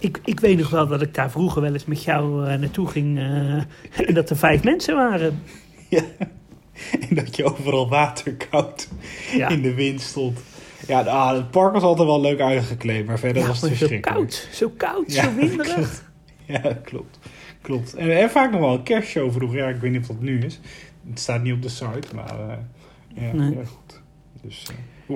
[0.00, 2.88] Ik, ik weet nog wel dat ik daar vroeger wel eens met jou eh, naartoe
[2.88, 3.18] ging.
[3.18, 3.54] eh,
[4.08, 5.42] en dat er vijf mensen waren.
[7.08, 8.88] En dat je overal waterkoud
[9.36, 10.38] Ja, in de wind stond.
[10.86, 13.78] Ja, ah, het park was altijd wel leuk uitgekleed, maar verder ja was het maar
[13.78, 14.18] zo verschrikkelijk.
[14.28, 14.48] koud.
[14.52, 15.74] Zo koud, Ja, zo winderig.
[15.74, 16.04] klopt.
[16.46, 17.18] Ja, klopt.
[17.62, 17.94] klopt.
[17.94, 19.58] En, en vaak nog wel een kerstshow vroeger.
[19.58, 20.60] Ja, ik weet niet of dat nu is.
[21.08, 22.56] Het staat niet op de site, maar eh,
[23.14, 23.50] ja, Nee.
[23.54, 24.00] ja, goed.
[24.42, 24.66] Dus,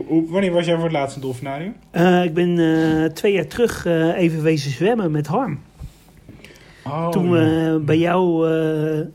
[0.06, 1.74] hoe, wanneer was jij voor het laatst in Dolfinarium?
[1.90, 5.60] Eh, ik ben eh, twee jaar terug eh, even wezen zwemmen met Harm.
[6.84, 7.78] Oh, Toen we ja.
[7.78, 8.48] bij jou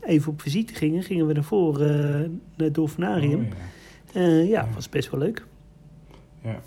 [0.02, 3.40] even op visite gingen, gingen we daarvoor naar het Dolfinarium.
[3.40, 3.46] Oh,
[4.12, 4.20] ja.
[4.22, 4.68] Ja, Ja.
[4.74, 5.44] was best wel leuk.
[6.42, 6.60] Ja,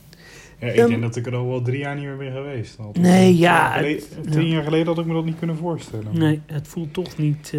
[0.68, 2.78] ik Ehm, denk dat ik er al wel drie jaar niet meer ben geweest.
[2.94, 4.54] Nee, tien ja, geleden- Tien ja.
[4.54, 6.18] jaar geleden had ik me dat niet kunnen voorstellen.
[6.18, 7.50] Nee, het voelt toch niet.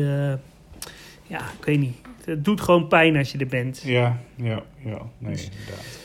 [1.27, 1.97] ja, ik weet niet.
[2.25, 3.83] Het doet gewoon pijn als je er bent.
[3.85, 5.03] Ja, ja, ja.
[5.19, 6.01] Nee, inderdaad.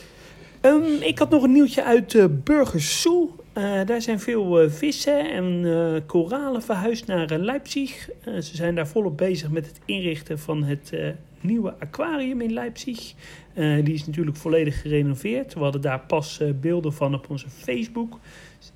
[0.60, 3.28] Ehm, ik had nog een nieuwtje uit uh, Burgersoe.
[3.52, 8.08] Eh, daar zijn veel eh, vissen en eh, koralen verhuisd naar eh, Leipzig.
[8.24, 11.08] Eh, ze zijn daar volop bezig met het inrichten van het eh,
[11.40, 13.14] nieuwe aquarium in Leipzig.
[13.54, 15.54] Eh, die is natuurlijk volledig gerenoveerd.
[15.54, 18.18] We hadden daar pas eh, beelden van op onze Facebook.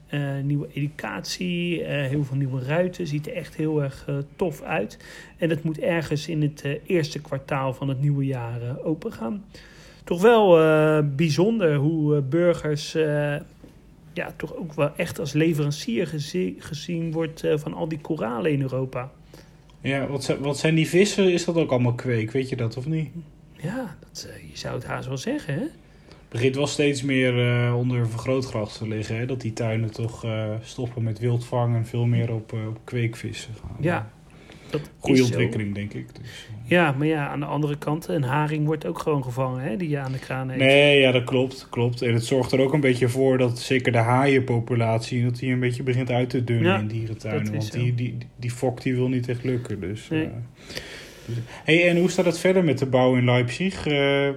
[0.06, 3.06] Eh, nieuwe educatie, eh, heel veel nieuwe ruiten.
[3.06, 4.98] Ziet er echt heel erg eh, tof uit.
[5.38, 9.12] En het moet ergens in het eh, eerste kwartaal van het nieuwe jaar eh, open
[9.12, 9.44] gaan
[10.04, 13.36] toch wel eh, bijzonder hoe eh, burgers eh,
[14.12, 18.60] ja, toch ook wel echt als leverancier gezi- gezien wordt van al die koralen in
[18.62, 19.10] Europa.
[19.80, 21.32] Ja, wat zijn, wat zijn die vissen?
[21.32, 22.30] Is dat ook allemaal kweek?
[22.30, 23.08] Weet je dat of niet?
[23.56, 25.64] Ja, dat, je zou het haast wel zeggen, hè?
[26.28, 27.32] begint wel steeds meer
[27.74, 29.16] onder een vergrootglas te liggen.
[29.16, 29.26] Hè?
[29.26, 30.26] Dat die tuinen toch
[30.62, 33.76] stoppen met wildvang en veel meer op, op kweekvissen gaan.
[33.80, 34.10] Ja,
[34.72, 35.24] dat Goede zo.
[35.24, 36.06] ontwikkeling, denk ik.
[36.20, 36.48] Dus.
[36.64, 39.76] Ja, maar ja, aan de andere kant, een haring wordt ook gewoon gevangen, hè?
[39.76, 40.60] Die je aan de kraan heeft.
[40.64, 42.02] Nee, ja, dat klopt, klopt.
[42.02, 45.24] En het zorgt er ook een beetje voor dat zeker de haaienpopulatie...
[45.24, 47.50] dat die een beetje begint uit te dunnen Ja, in dierentuinen.
[47.52, 47.78] Want zo.
[47.78, 49.80] die, die, die fok die wil niet echt lukken.
[49.80, 50.24] Dus, Nee.
[50.24, 50.30] eh,
[51.64, 53.86] hey, en hoe staat het verder met de bouw in Leipzig?
[53.86, 54.28] Eh,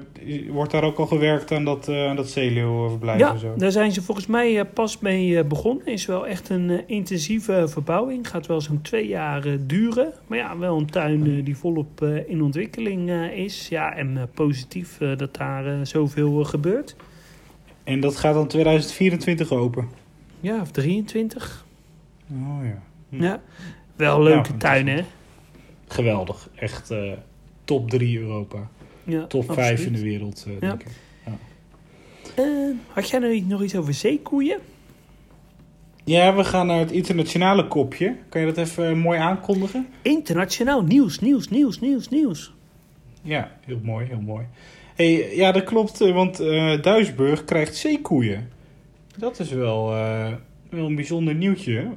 [0.49, 3.53] wordt daar ook al gewerkt aan dat, eh aan dat zeeleeuwenverblijf Ja, zo?
[3.57, 5.85] daar zijn ze volgens mij eh, pas mee begonnen.
[5.85, 8.27] Is wel echt een intensieve verbouwing.
[8.29, 10.13] Gaat wel zo'n twee jaar duren.
[10.27, 13.67] Maar ja, wel een tuin die volop in ontwikkeling is.
[13.69, 16.95] Ja, en positief dat daar zoveel gebeurt.
[17.83, 19.87] En dat gaat dan 2024 open?
[20.39, 21.65] Ja, of 23.
[22.31, 22.81] Oh ja.
[23.09, 23.23] Hm.
[23.23, 23.41] Ja,
[23.95, 25.01] wel leuke Ja, tuin, hè?
[25.95, 26.49] Geweldig.
[26.55, 27.11] Echt eh,
[27.63, 28.67] top 3 Europa.
[29.03, 30.87] Ja, Top 5 in de wereld, eh, denk ik.
[32.35, 32.45] Eh,
[32.87, 34.59] had jij nog iets- nog iets over zeekoeien?
[36.03, 38.15] Ja, we gaan naar het internationale kopje.
[38.29, 39.87] Kan je dat even mooi aankondigen?
[40.01, 42.53] Internationaal nieuws, nieuws, nieuws, nieuws, nieuws.
[43.21, 44.45] Ja, heel mooi, heel mooi.
[44.95, 46.37] Hey, ja, dat klopt, want
[46.83, 48.49] Duisburg krijgt zeekoeien.
[49.17, 49.93] Dat is wel,
[50.75, 51.87] wel een bijzonder nieuwtje.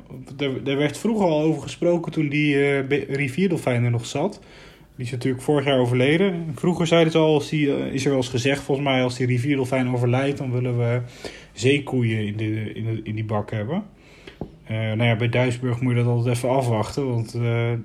[0.65, 4.41] Er werd vroeger al over gesproken toen die eh, be- rivierdolfijn er nog zat.
[4.97, 6.47] Die is natuurlijk vorig jaar overleden.
[6.55, 9.17] Vroeger zeiden ze al, als die, eh, is er wel eens gezegd volgens mij, als
[9.17, 11.01] die rivierdolfijn overlijdt, dan willen we
[11.53, 13.83] zeekoeien in, de, in, de, in die bak hebben.
[14.69, 17.09] Eh, nou ja, bij Duisburg moet je dat altijd even afwachten.
[17.09, 17.79] Want eh, er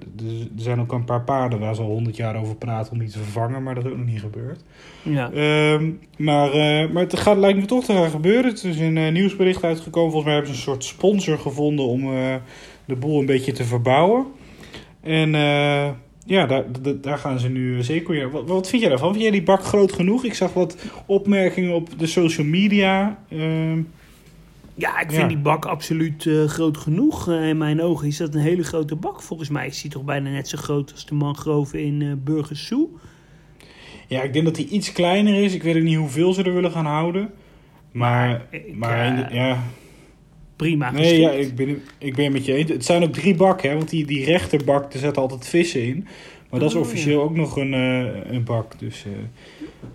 [0.55, 3.17] zijn ook een paar paarden waar ze al honderd jaar over praten om die te
[3.19, 3.63] vervangen.
[3.63, 4.63] Maar dat is ook nog niet gebeurd.
[5.01, 5.31] Ja.
[5.31, 8.51] Ehm, maar, eh, maar het gaat, lijkt me toch te gaan gebeuren.
[8.51, 10.11] Het is een nieuwsbericht uitgekomen.
[10.11, 12.01] Volgens mij hebben ze een soort sponsor gevonden om
[12.85, 14.25] de boel een beetje te verbouwen.
[15.01, 15.31] En
[16.25, 16.65] ja, daar,
[17.01, 18.31] daar- gaan ze nu zeker weer.
[18.31, 19.11] Wat, wat vind jij daarvan?
[19.11, 20.23] Vind jij die bak groot genoeg?
[20.23, 23.17] Ik zag wat opmerkingen op de social media.
[24.75, 25.15] Ja, ik Ja.
[25.17, 27.29] vind die bak absoluut eh, groot genoeg.
[27.29, 29.21] Eh, in mijn ogen is dat een hele grote bak.
[29.21, 32.89] Volgens mij is die toch bijna net zo groot als de mangrove in Burgers Zoo.
[34.07, 35.53] ja, ik denk dat die iets kleiner is.
[35.53, 37.31] Ik weet ook niet hoeveel ze er willen gaan houden.
[37.91, 39.63] Maar, ik, maar de- ja.
[40.55, 42.69] Prima Nee, ja, ik ben, ik ben het met je eens.
[42.69, 46.07] Het zijn ook drie bakken, hè, want die, die rechterbak, daar zetten altijd vissen in.
[46.49, 47.71] Maar dat is Oh, officieel ook nog een,
[48.36, 48.79] een bak.
[48.79, 49.05] Dus,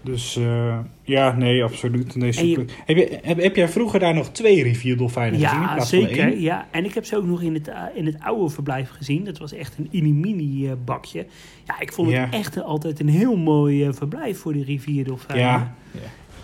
[0.03, 2.15] dus eh, ja, nee, absoluut.
[2.17, 2.65] Nee, je- super.
[2.87, 6.39] Heb, je, heb, heb jij vroeger daar nog twee rivierdolfijnen gezien Ja, zeker.
[6.39, 6.69] Ja.
[6.71, 9.25] En ik heb ze ook nog in het, eh, in het oude verblijf gezien.
[9.25, 11.27] Dat was echt een mini-mini eh, bakje.
[11.67, 12.25] Ja, ik vond Ja.
[12.25, 15.45] het echt altijd een heel mooi verblijf voor die rivierdolfijnen.
[15.45, 16.01] Ja, ja.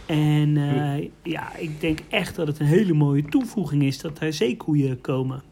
[0.06, 0.50] En
[1.22, 5.42] ja, ik denk echt dat het een hele mooie toevoeging is dat er zeekoeien komen.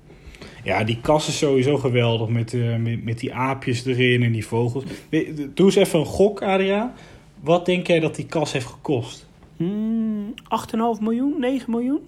[0.65, 4.85] ja, die kas is sowieso geweldig met, met, met die aapjes erin en die vogels.
[5.55, 6.95] Doe eens even een gok, Adria.
[7.43, 9.27] Wat denk jij dat die kas heeft gekost?
[9.57, 10.35] Hmm,
[10.97, 12.01] 8,5 miljoen, 9 miljoen?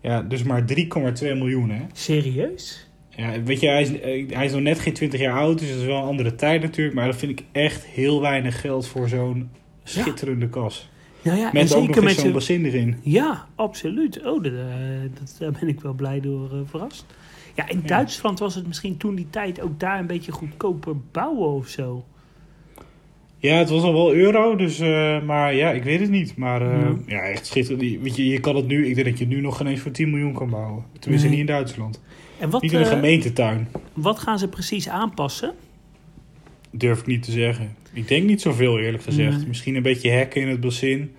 [0.00, 0.76] Ja, dus maar 3,2
[1.20, 1.82] miljoen, hè?
[1.92, 2.88] Serieus?
[3.10, 5.68] Ja, weet je, hij is, eh, hij is nog net geen 20 jaar oud, dus
[5.68, 6.96] dat is wel een andere tijd natuurlijk.
[6.96, 9.50] Maar dat vind ik echt heel weinig geld voor zo'n
[9.84, 10.88] schitterende kas.
[11.22, 12.96] Nou ja, en Met ook nog met zo'n bassin erin.
[13.02, 14.24] Ja, absoluut.
[14.24, 14.60] Oh, dat, eh,
[15.18, 17.04] dat, daar ben ik wel blij door eh, verrast.
[17.54, 17.86] Ja, in Ja.
[17.86, 22.04] Duitsland was het misschien toen die tijd ook daar een beetje goedkoper bouwen of zo.
[23.42, 26.36] Ja, het was al wel euro, dus, eh, maar ja, ik weet het niet.
[26.36, 26.96] Maar eh, Ja.
[27.06, 27.20] ja.
[27.20, 28.02] echt schitterend.
[28.02, 29.80] Weet je, je kan het nu, ik denk dat je het nu nog geen eens
[29.80, 30.84] voor 10 miljoen kan bouwen.
[30.98, 31.38] Tenminste Nee.
[31.38, 32.00] niet in Duitsland.
[32.38, 35.52] En wat, niet in een eh, gemeentetuin, wat gaan ze precies aanpassen?
[36.70, 37.74] durf ik niet te zeggen.
[37.92, 39.36] Ik denk niet zoveel eerlijk gezegd.
[39.36, 39.46] Nee.
[39.46, 41.12] Misschien een beetje hekken in het bassin.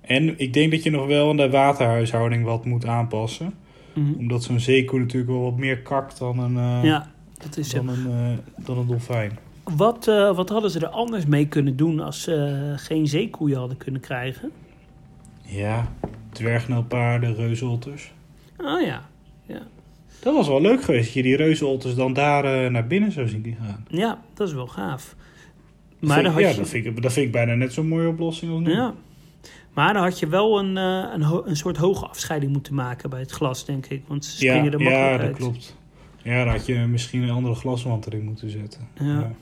[0.00, 3.54] En ik denk dat je nog wel aan de waterhuishouding wat moet aanpassen.
[3.94, 4.12] Mhm.
[4.18, 8.38] Omdat zo'n zeekoe natuurlijk wel wat meer kakt dan een, Ja, dat is dan een,
[8.56, 9.38] dan een dolfijn.
[9.76, 13.76] Wat, eh, wat hadden ze er anders mee kunnen doen als ze geen zeekoeien hadden
[13.76, 14.50] kunnen krijgen?
[15.42, 15.92] Ja,
[16.32, 18.12] dwergnelpaarden, reuzotters.
[18.58, 19.08] Oh ja,
[19.46, 19.60] ja.
[20.20, 23.28] Dat was wel leuk geweest, dat je die reuzotters dan daar eh, naar binnen zou
[23.28, 23.84] zien gaan.
[23.88, 25.14] Ja, dat is wel gaaf.
[25.98, 26.56] Dat Maar vind, dan ik- had ja, je...
[26.56, 28.72] dat, vind ik, dat vind ik bijna net zo'n mooie oplossing als nu.
[28.72, 28.94] Ja.
[29.72, 33.20] Maar dan had je wel een, eh, een, een soort hoge afscheiding moeten maken bij
[33.20, 34.02] het glas, denk ik.
[34.06, 35.36] Want ze ja, springen er makkelijk ja, dat uit.
[35.36, 35.76] klopt.
[36.22, 38.88] Ja, dan had je misschien een andere glaswand erin moeten zetten.
[38.94, 39.32] Ja.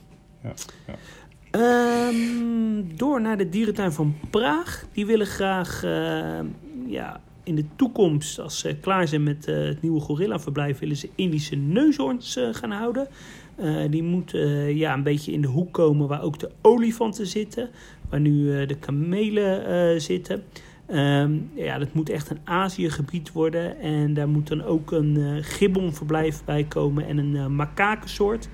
[1.50, 4.87] Ehm, door naar de dierentuin van Praag.
[4.92, 6.40] Die willen graag eh,
[6.87, 11.08] ja, in de toekomst, als ze klaar zijn met eh, het nieuwe gorillaverblijf, willen ze
[11.14, 13.08] Indische neushoorns eh, gaan houden.
[13.56, 17.68] Eh, die moeten ja, een beetje in de hoek komen waar ook de olifanten zitten,
[18.08, 20.42] waar nu de kamelen zitten.
[20.87, 23.80] Ehm, ja, dat moet echt een Aziëgebied worden.
[23.80, 28.48] En daar moet dan ook een gibbonverblijf bij komen en een makakensoort.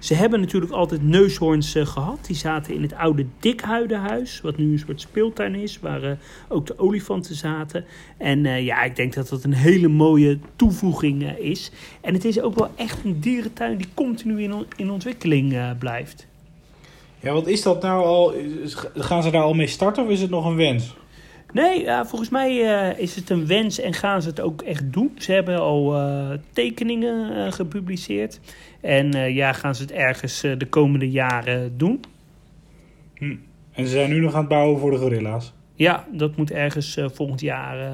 [0.00, 2.18] Ze hebben natuurlijk altijd neushoorns eh, gehad.
[2.26, 6.16] Die zaten in het oude Dikhuidenhuis, wat nu een soort speeltuin is, waar eh,
[6.48, 7.84] ook de olifanten zaten.
[8.16, 11.70] En eh, ja, ik denk dat dat een hele mooie toevoeging is.
[12.00, 16.26] En het is ook wel echt een dierentuin die continu in, in ontwikkeling blijft.
[17.20, 18.34] Ja, wat is dat nou al?
[18.94, 20.94] Gaan ze daar al mee starten of is het nog een wens?
[21.52, 24.92] Nee, ja, volgens mij eh, is het een wens en gaan ze het ook echt
[24.92, 25.12] doen.
[25.18, 28.40] Ze hebben al eh, tekeningen eh, gepubliceerd.
[28.80, 32.00] En ja, gaan ze het ergens de komende jaren doen.
[33.72, 35.52] En ze zijn nu nog aan het bouwen voor de gorilla's.
[35.74, 37.92] Ja, dat moet ergens volgend jaar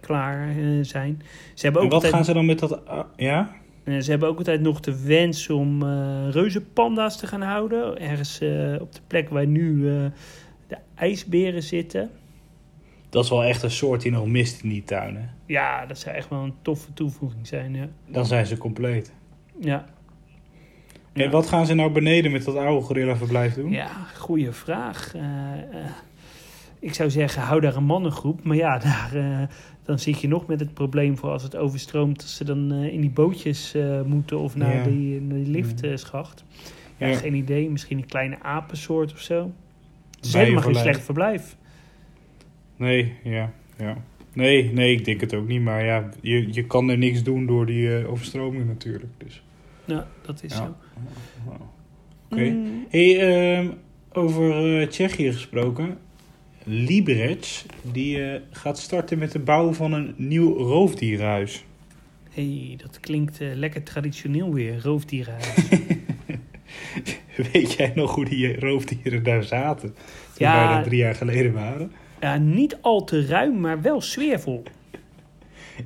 [0.00, 1.22] klaar zijn.
[1.54, 2.86] Ze hebben, En ook wat altijd, gaan ze dan met dat...
[2.86, 3.56] ah, ja?
[3.84, 5.84] ze hebben ook altijd nog de wens om
[6.30, 8.00] reuzenpanda's te gaan houden.
[8.00, 8.34] Ergens
[8.80, 9.82] op de plek waar nu
[10.66, 12.10] de ijsberen zitten.
[13.18, 15.22] Dat is wel echt een soort die nog mist in die tuin, hè?
[15.46, 17.74] Ja, dat zou echt wel een toffe toevoeging zijn.
[17.74, 17.88] Ja.
[18.06, 19.12] Dan zijn ze compleet.
[19.60, 19.84] Ja.
[21.12, 21.30] En Ja.
[21.30, 23.70] wat gaan ze nou beneden met dat oude gorillaverblijf doen?
[23.70, 25.14] Ja, goede vraag.
[25.14, 25.90] Eh, eh,
[26.78, 28.44] ik zou zeggen, hou daar een mannengroep.
[28.44, 29.46] Maar ja, daar, eh,
[29.82, 32.20] dan zit je nog met het probleem voor als het overstroomt...
[32.20, 33.74] dat ze dan in die bootjes
[34.06, 34.82] moeten of naar Ja.
[34.84, 36.44] die, naar die liftschacht.
[36.96, 37.16] Ja, Ja.
[37.16, 39.52] Geen idee, misschien een kleine apensoort of zo.
[40.16, 41.56] Het is helemaal geen slecht verblijf.
[42.78, 43.96] Nee, ja, ja.
[44.32, 45.60] Nee, nee, ik denk het ook niet.
[45.62, 49.12] Maar ja, je, je kan er niks doen door die eh, overstroming natuurlijk.
[49.18, 49.42] Dus.
[49.84, 50.56] Ja, dat is Ja.
[50.56, 50.74] zo.
[52.30, 52.42] Oké.
[52.50, 53.68] Mm, Hey, ehm,
[54.12, 55.98] over eh, Tsjechië gesproken.
[56.64, 57.62] Liberec,
[57.92, 61.64] die eh, gaat starten met de bouw van een nieuw roofdierenhuis.
[62.30, 65.54] hey, dat klinkt lekker traditioneel weer, roofdierenhuis.
[67.52, 69.88] Weet jij nog hoe die roofdieren daar zaten?
[70.34, 70.54] Toen Ja.
[70.66, 71.92] wij daar drie jaar geleden waren.
[72.20, 74.62] Ja, niet al te ruim, maar wel sfeervol.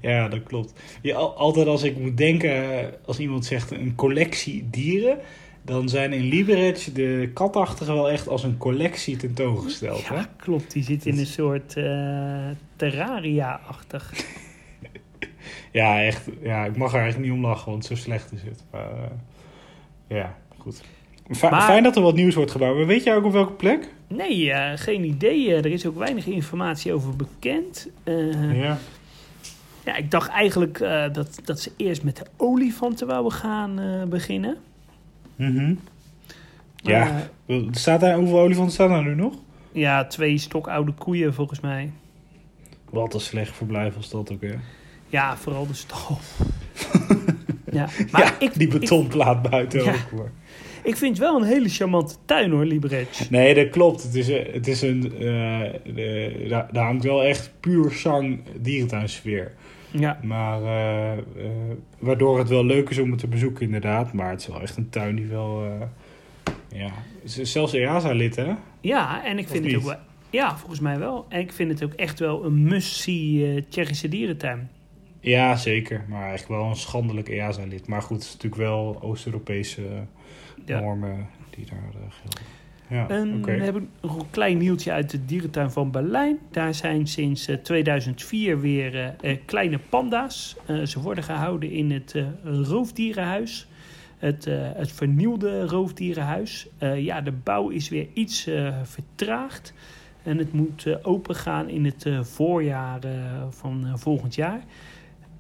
[0.01, 0.73] Ja, dat klopt.
[1.03, 5.19] Ja, al- altijd als ik moet denken, eh, als iemand zegt een collectie dieren,
[5.65, 10.09] dan zijn in Liberec de katachtigen wel echt als een collectie tentoongesteld.
[10.09, 10.15] Hè?
[10.15, 10.73] Ja, klopt.
[10.73, 14.13] Die zit in een soort eh, terraria-achtig.
[15.73, 16.29] Ja, echt.
[16.43, 18.65] Ja, ik mag er eigenlijk niet om lachen, want zo slecht is het.
[18.71, 19.11] Maar eh,
[20.17, 20.83] ja, goed.
[21.41, 22.77] Maar- Fijn dat er wat nieuws wordt gebouwd.
[22.77, 23.89] Maar weet jij ook op welke plek?
[24.17, 25.49] Nee, eh, geen idee.
[25.49, 27.89] Eh, er is ook weinig informatie over bekend.
[28.05, 28.79] Eh, Ja.
[29.85, 30.79] ja, ik dacht eigenlijk
[31.13, 34.57] dat, dat ze eerst met de olifanten wouden gaan beginnen.
[35.37, 35.75] Mhm.
[36.77, 37.29] Ja.
[37.71, 39.35] Staat daar, hoeveel olifanten staan er nu nog?
[39.73, 41.93] ja, twee stokoude koeien volgens mij.
[42.91, 44.55] Wat een slecht verblijf was dat ook, hè?
[45.09, 46.19] Ja, vooral de stal.
[47.73, 49.91] ja, maar ja, ik, die ik, betonplaat buiten Ja.
[49.93, 50.11] ook.
[50.11, 50.31] hoor.
[50.83, 53.09] Ik vind het wel een hele charmante tuin hoor, Liberec.
[53.31, 54.03] Nee, dat klopt.
[54.03, 55.13] Het is, een- het is een...
[55.13, 55.61] eh,
[55.95, 59.53] de, daar, daar hangt wel echt puur zang dierentuinsfeer.
[59.91, 61.19] Ja, Maar eh, eh,
[61.99, 64.13] waardoor het wel leuk is om het te bezoeken, inderdaad.
[64.13, 65.63] Maar het is wel echt een tuin die wel.
[65.65, 65.87] eh,
[66.79, 66.91] ja,
[67.25, 68.53] zelfs EASA-lid, hè?
[68.81, 69.97] ja en ik Of vind het ook wel...
[70.31, 71.27] Ja, volgens mij wel.
[71.29, 74.71] En ik vind het ook echt wel een must-see eh, Tsjechische dierentuin.
[75.23, 76.05] Ja, zeker.
[76.09, 77.87] Maar eigenlijk wel een schandelijk EASA-lid.
[77.87, 79.83] Maar goed, het is natuurlijk wel Oost-Europese
[80.67, 80.81] Ja.
[80.81, 82.43] normen die daar eh, gelden.
[82.89, 83.57] Ja, En oké.
[83.57, 86.39] we hebben nog een klein nieuwtje uit de dierentuin van Berlijn.
[86.51, 90.57] Daar zijn sinds eh, 2004 weer eh, eh, kleine panda's.
[90.67, 93.67] Eh, ze worden gehouden in het eh, roofdierenhuis.
[94.19, 96.69] Het, eh, het vernieuwde roofdierenhuis.
[96.79, 99.75] Eh, ja, de bouw is weer iets eh, vertraagd.
[100.23, 103.11] En het moet eh, opengaan in het eh, voorjaar eh,
[103.51, 104.63] van eh, volgend jaar.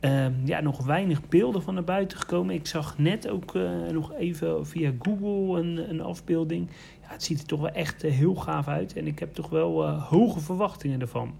[0.02, 2.54] Ehm, ja, nog weinig beelden van naar buiten gekomen.
[2.54, 6.68] Ik zag net ook eh, nog even via Google een, een afbeelding.
[7.02, 8.96] Ja, het ziet er toch wel echt eh, heel gaaf uit.
[8.96, 11.34] En ik heb toch wel eh, hoge verwachtingen ervan.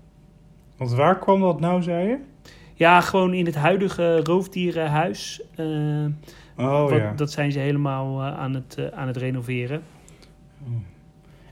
[0.77, 2.18] Want waar kwam dat nou, zei je?
[2.75, 5.42] Ja, gewoon in het huidige roofdierenhuis.
[6.57, 7.12] Oh wat- ja.
[7.16, 9.83] Dat zijn ze helemaal aan, het, aan het renoveren.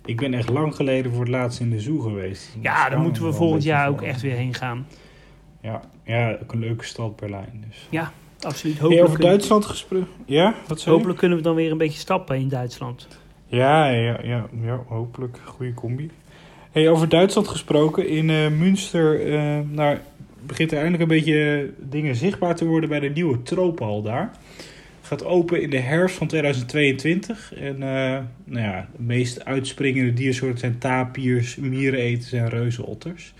[0.04, 2.56] Ik ben echt lang geleden voor het laatst in de zoo geweest.
[2.60, 4.86] Ja, daar moeten we volgend jaar ook echt weer heen gaan.
[5.60, 7.64] Ja, ja, ook een leuke stad Berlijn.
[7.66, 7.86] Dus.
[8.40, 8.78] Absoluut.
[8.78, 10.08] Hey, Hopelijk, over Duitsland gesproken.
[10.26, 10.90] Ja, wat je?
[10.90, 13.08] hopelijk kunnen we dan weer een beetje stappen in Duitsland.
[13.46, 15.38] Ja, ja, ja, ja hopelijk.
[15.44, 16.10] Goede combi.
[16.70, 18.08] Hey, over Duitsland gesproken.
[18.08, 19.98] In eh, Münster eh, nou,
[20.46, 24.30] begint er eindelijk een beetje dingen zichtbaar te worden bij de nieuwe tropenhal daar.
[25.02, 27.54] Gaat open in de herfst van 2022.
[27.54, 33.34] En eh, nou ja, de meest uitspringende diersoorten zijn tapirs, miereneters en reuzenotters.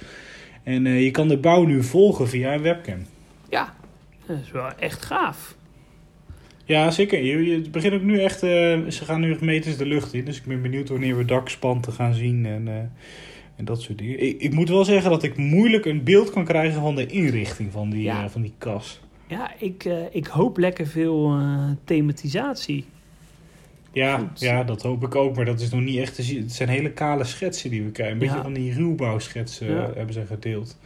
[0.63, 2.99] En eh, je kan de bouw nu volgen via een webcam.
[3.49, 3.75] Ja,
[4.27, 5.57] dat is wel echt gaaf.
[6.65, 7.23] Ja, zeker.
[7.25, 8.43] Je, begint ook nu echt.
[8.43, 8.49] eh,
[8.89, 10.25] ze gaan nu echt meters de lucht in.
[10.25, 12.75] Dus ik ben benieuwd wanneer we dakspanten gaan zien en, eh,
[13.57, 14.23] en dat soort dingen.
[14.27, 17.73] Ik, ik moet wel zeggen dat ik moeilijk een beeld kan krijgen van de inrichting
[17.73, 18.29] van die, Ja.
[18.29, 19.01] van die kas.
[19.27, 21.39] Ja, ik, ik hoop lekker veel
[21.85, 22.85] thematisatie.
[23.93, 24.41] Ja, Goed.
[24.41, 25.37] ja, dat hoop ik ook.
[25.37, 26.43] Maar dat is nog niet echt te zien.
[26.43, 28.15] Het zijn hele kale schetsen die we krijgen.
[28.15, 28.43] Een beetje Ja.
[28.43, 29.87] van die ruwbouwschetsen Ja.
[29.89, 30.79] eh, hebben ze gedeeld.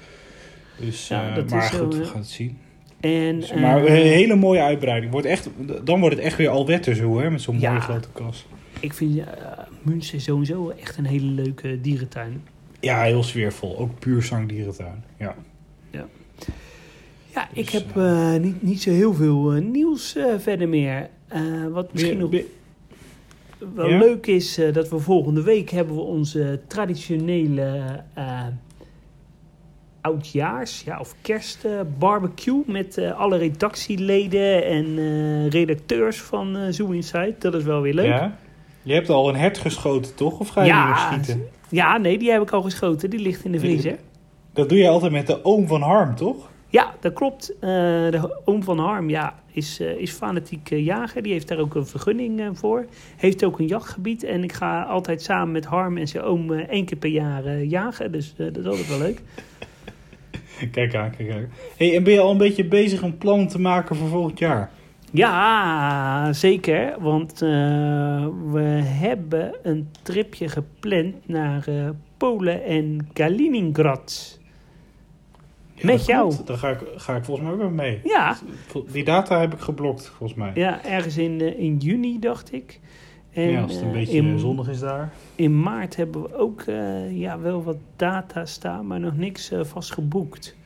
[0.80, 2.06] Dus, Ja, eh, dat maar is goed, we ja.
[2.08, 2.58] gaan het zien.
[3.00, 5.12] En, Dus, maar eh, een hele mooie uitbreiding.
[5.12, 5.48] Wordt echt,
[5.84, 7.30] dan wordt het echt weer Alwetter zo, hè?
[7.30, 7.68] Met zo'n Ja.
[7.70, 8.46] mooie grote kas.
[8.80, 9.24] ik vind uh,
[9.82, 12.42] Münster sowieso echt een hele leuke dierentuin.
[12.80, 13.78] Ja, heel sfeervol.
[13.78, 15.04] Ook puur zangdierentuin.
[15.18, 15.34] Ja.
[17.34, 17.94] Ja, ik Dus, heb
[18.42, 21.08] niet, niet zo heel veel nieuws verder meer.
[21.70, 22.44] Wat misschien nog Ben-
[23.74, 23.98] wel Ja?
[23.98, 28.46] leuk is, eh, dat we volgende week hebben we onze traditionele eh
[30.00, 34.96] oudjaars, ja, of kerst eh, barbecue met alle redactieleden en
[35.50, 37.34] redacteurs van eh Zoo Inside.
[37.38, 38.06] Dat is wel weer leuk.
[38.06, 38.16] Ja.
[38.16, 38.36] Ja?
[38.82, 40.40] Je hebt al een hert geschoten, toch?
[40.40, 41.42] Of ga je Ja, nog schieten?
[42.00, 43.10] nee, die heb ik al geschoten.
[43.10, 43.98] Die ligt in de vriezer.
[44.52, 46.50] Dat doe je altijd met de oom van Harm, toch?
[46.74, 47.52] Ja, dat klopt.
[47.52, 47.68] Eh,
[48.10, 51.22] de oom van Harm ja, is, eh, is fanatiek eh, jager.
[51.22, 52.86] Die heeft daar ook een vergunning voor.
[53.16, 54.24] Heeft ook een jachtgebied.
[54.24, 58.12] En ik ga altijd samen met Harm en zijn oom één keer per jaar jagen.
[58.12, 59.22] Dus dat is altijd wel leuk.
[60.72, 61.48] Kijk aan, kijk aan.
[61.76, 64.70] Hey, en ben je al een beetje bezig om plannen te maken voor volgend jaar?
[65.10, 66.94] Ja, zeker.
[67.00, 67.48] Want uh,
[68.50, 74.42] we hebben een tripje gepland naar uh, Polen en Kaliningrad.
[75.84, 76.34] Met jou.
[76.44, 78.00] Daar ga ik, ga ik volgens mij ook weer mee.
[78.04, 78.36] Ja.
[78.92, 80.50] Die data heb ik geblokt, volgens mij.
[80.54, 82.80] Ja, ergens in, uh, in juni, dacht ik.
[83.32, 85.12] En, ja, als het een beetje in, zonnig is daar.
[85.34, 86.64] In maart hebben we ook
[87.10, 90.56] ja, wel wat data staan, maar nog niks vast geboekt.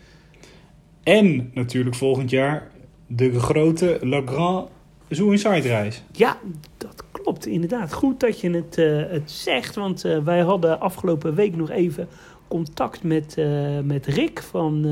[1.02, 2.70] En natuurlijk volgend jaar
[3.06, 4.68] de grote Le Grand
[5.08, 6.02] Zoo Inside reis.
[6.12, 6.38] Ja,
[6.76, 7.92] dat klopt inderdaad.
[7.92, 12.08] Goed dat je het, uh, het zegt, want uh, wij hadden afgelopen week nog even
[12.48, 14.82] contact met, uh, met Rick van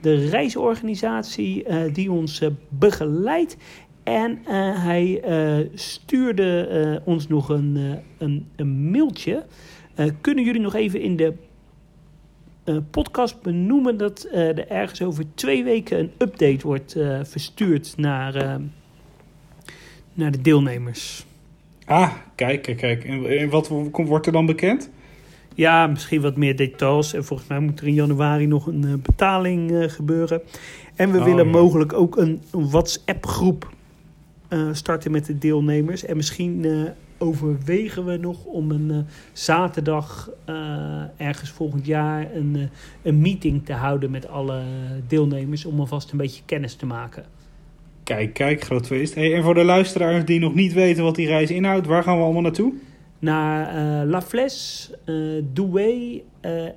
[0.00, 3.56] de reisorganisatie die ons begeleidt.
[4.02, 4.38] En
[4.78, 5.22] hij
[5.74, 9.44] stuurde ons nog een, een, een mailtje.
[10.20, 11.34] kunnen jullie nog even in de
[12.90, 18.60] podcast benoemen dat er ergens over twee weken een update wordt verstuurd naar,
[20.14, 21.26] naar de deelnemers.
[21.86, 23.04] Ah, kijk, kijk, kijk.
[23.04, 24.90] En, en wat wordt er dan bekend?
[25.56, 27.12] Ja, misschien wat meer details.
[27.14, 30.40] En volgens mij moet er in januari nog een betaling gebeuren.
[30.94, 31.50] En we oh, willen ja.
[31.50, 33.70] mogelijk ook een, een WhatsApp-groep
[34.72, 36.04] starten met de deelnemers.
[36.04, 36.64] En misschien
[37.18, 38.98] overwegen we nog om een uh,
[39.32, 42.62] zaterdag uh, ergens volgend jaar een, uh,
[43.02, 44.62] een meeting te houden met alle
[45.08, 47.24] deelnemers om alvast een beetje kennis te maken.
[48.02, 49.14] Kijk, kijk, groot feest.
[49.14, 52.16] Hey, en voor de luisteraars die nog niet weten wat die reis inhoudt, waar gaan
[52.16, 52.72] we allemaal naartoe?
[53.18, 54.90] Naar La Fles,
[55.52, 56.24] Douai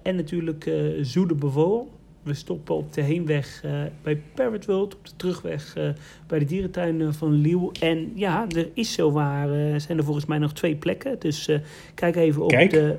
[0.03, 1.87] en natuurlijk uh, de.
[2.23, 3.71] We stoppen op de heenweg uh,
[4.03, 5.89] bij Parrot World, op de terugweg uh,
[6.27, 7.71] bij de dierentuin uh, van Liel.
[7.81, 11.19] En ja, er is zowaar, zijn er volgens mij nog twee plekken.
[11.19, 11.49] Dus
[11.93, 12.69] kijk even op kijk.
[12.69, 12.97] de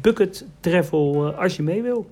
[0.00, 2.06] Bucket Travel als je mee wil.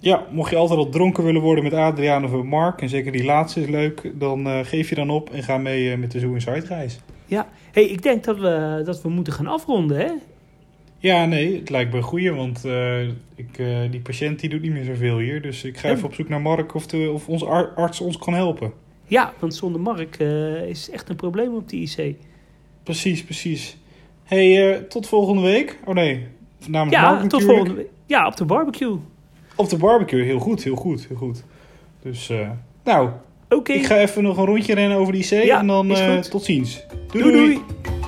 [0.00, 3.24] Ja, mocht je altijd al dronken willen worden met Adriaan of Mark, en zeker die
[3.24, 6.66] laatste is leuk, dan geef je dan op en ga mee met de Zoo Inside
[6.66, 7.00] reis.
[7.26, 10.12] Ja, hey, ik denk dat we, dat we moeten gaan afronden, hè?
[10.98, 13.02] Ja, nee, het lijkt me een goeie, want uh,
[13.34, 15.42] ik, uh, die patiënt die doet niet meer zoveel hier.
[15.42, 18.34] Dus ik ga even op zoek naar Mark of, de, of onze arts ons kan
[18.34, 18.72] helpen.
[19.06, 22.16] Ja, want zonder Mark uh, is echt een probleem op de IC.
[22.82, 23.76] Precies, precies.
[24.24, 25.78] hey, tot volgende week.
[25.84, 26.26] Oh nee,
[26.66, 27.88] namelijk ja, Mark tot volgende week.
[28.06, 28.96] Ja, op de barbecue.
[29.54, 31.44] Op de barbecue, heel goed, heel goed, heel goed.
[32.02, 32.32] Dus,
[32.84, 33.10] nou,
[33.56, 33.76] okay.
[33.76, 35.96] ik ga even nog een rondje rennen over IC ja, en dan
[36.30, 36.84] tot ziens.
[37.12, 37.24] doei.
[37.24, 37.34] doei.
[37.34, 37.99] doei.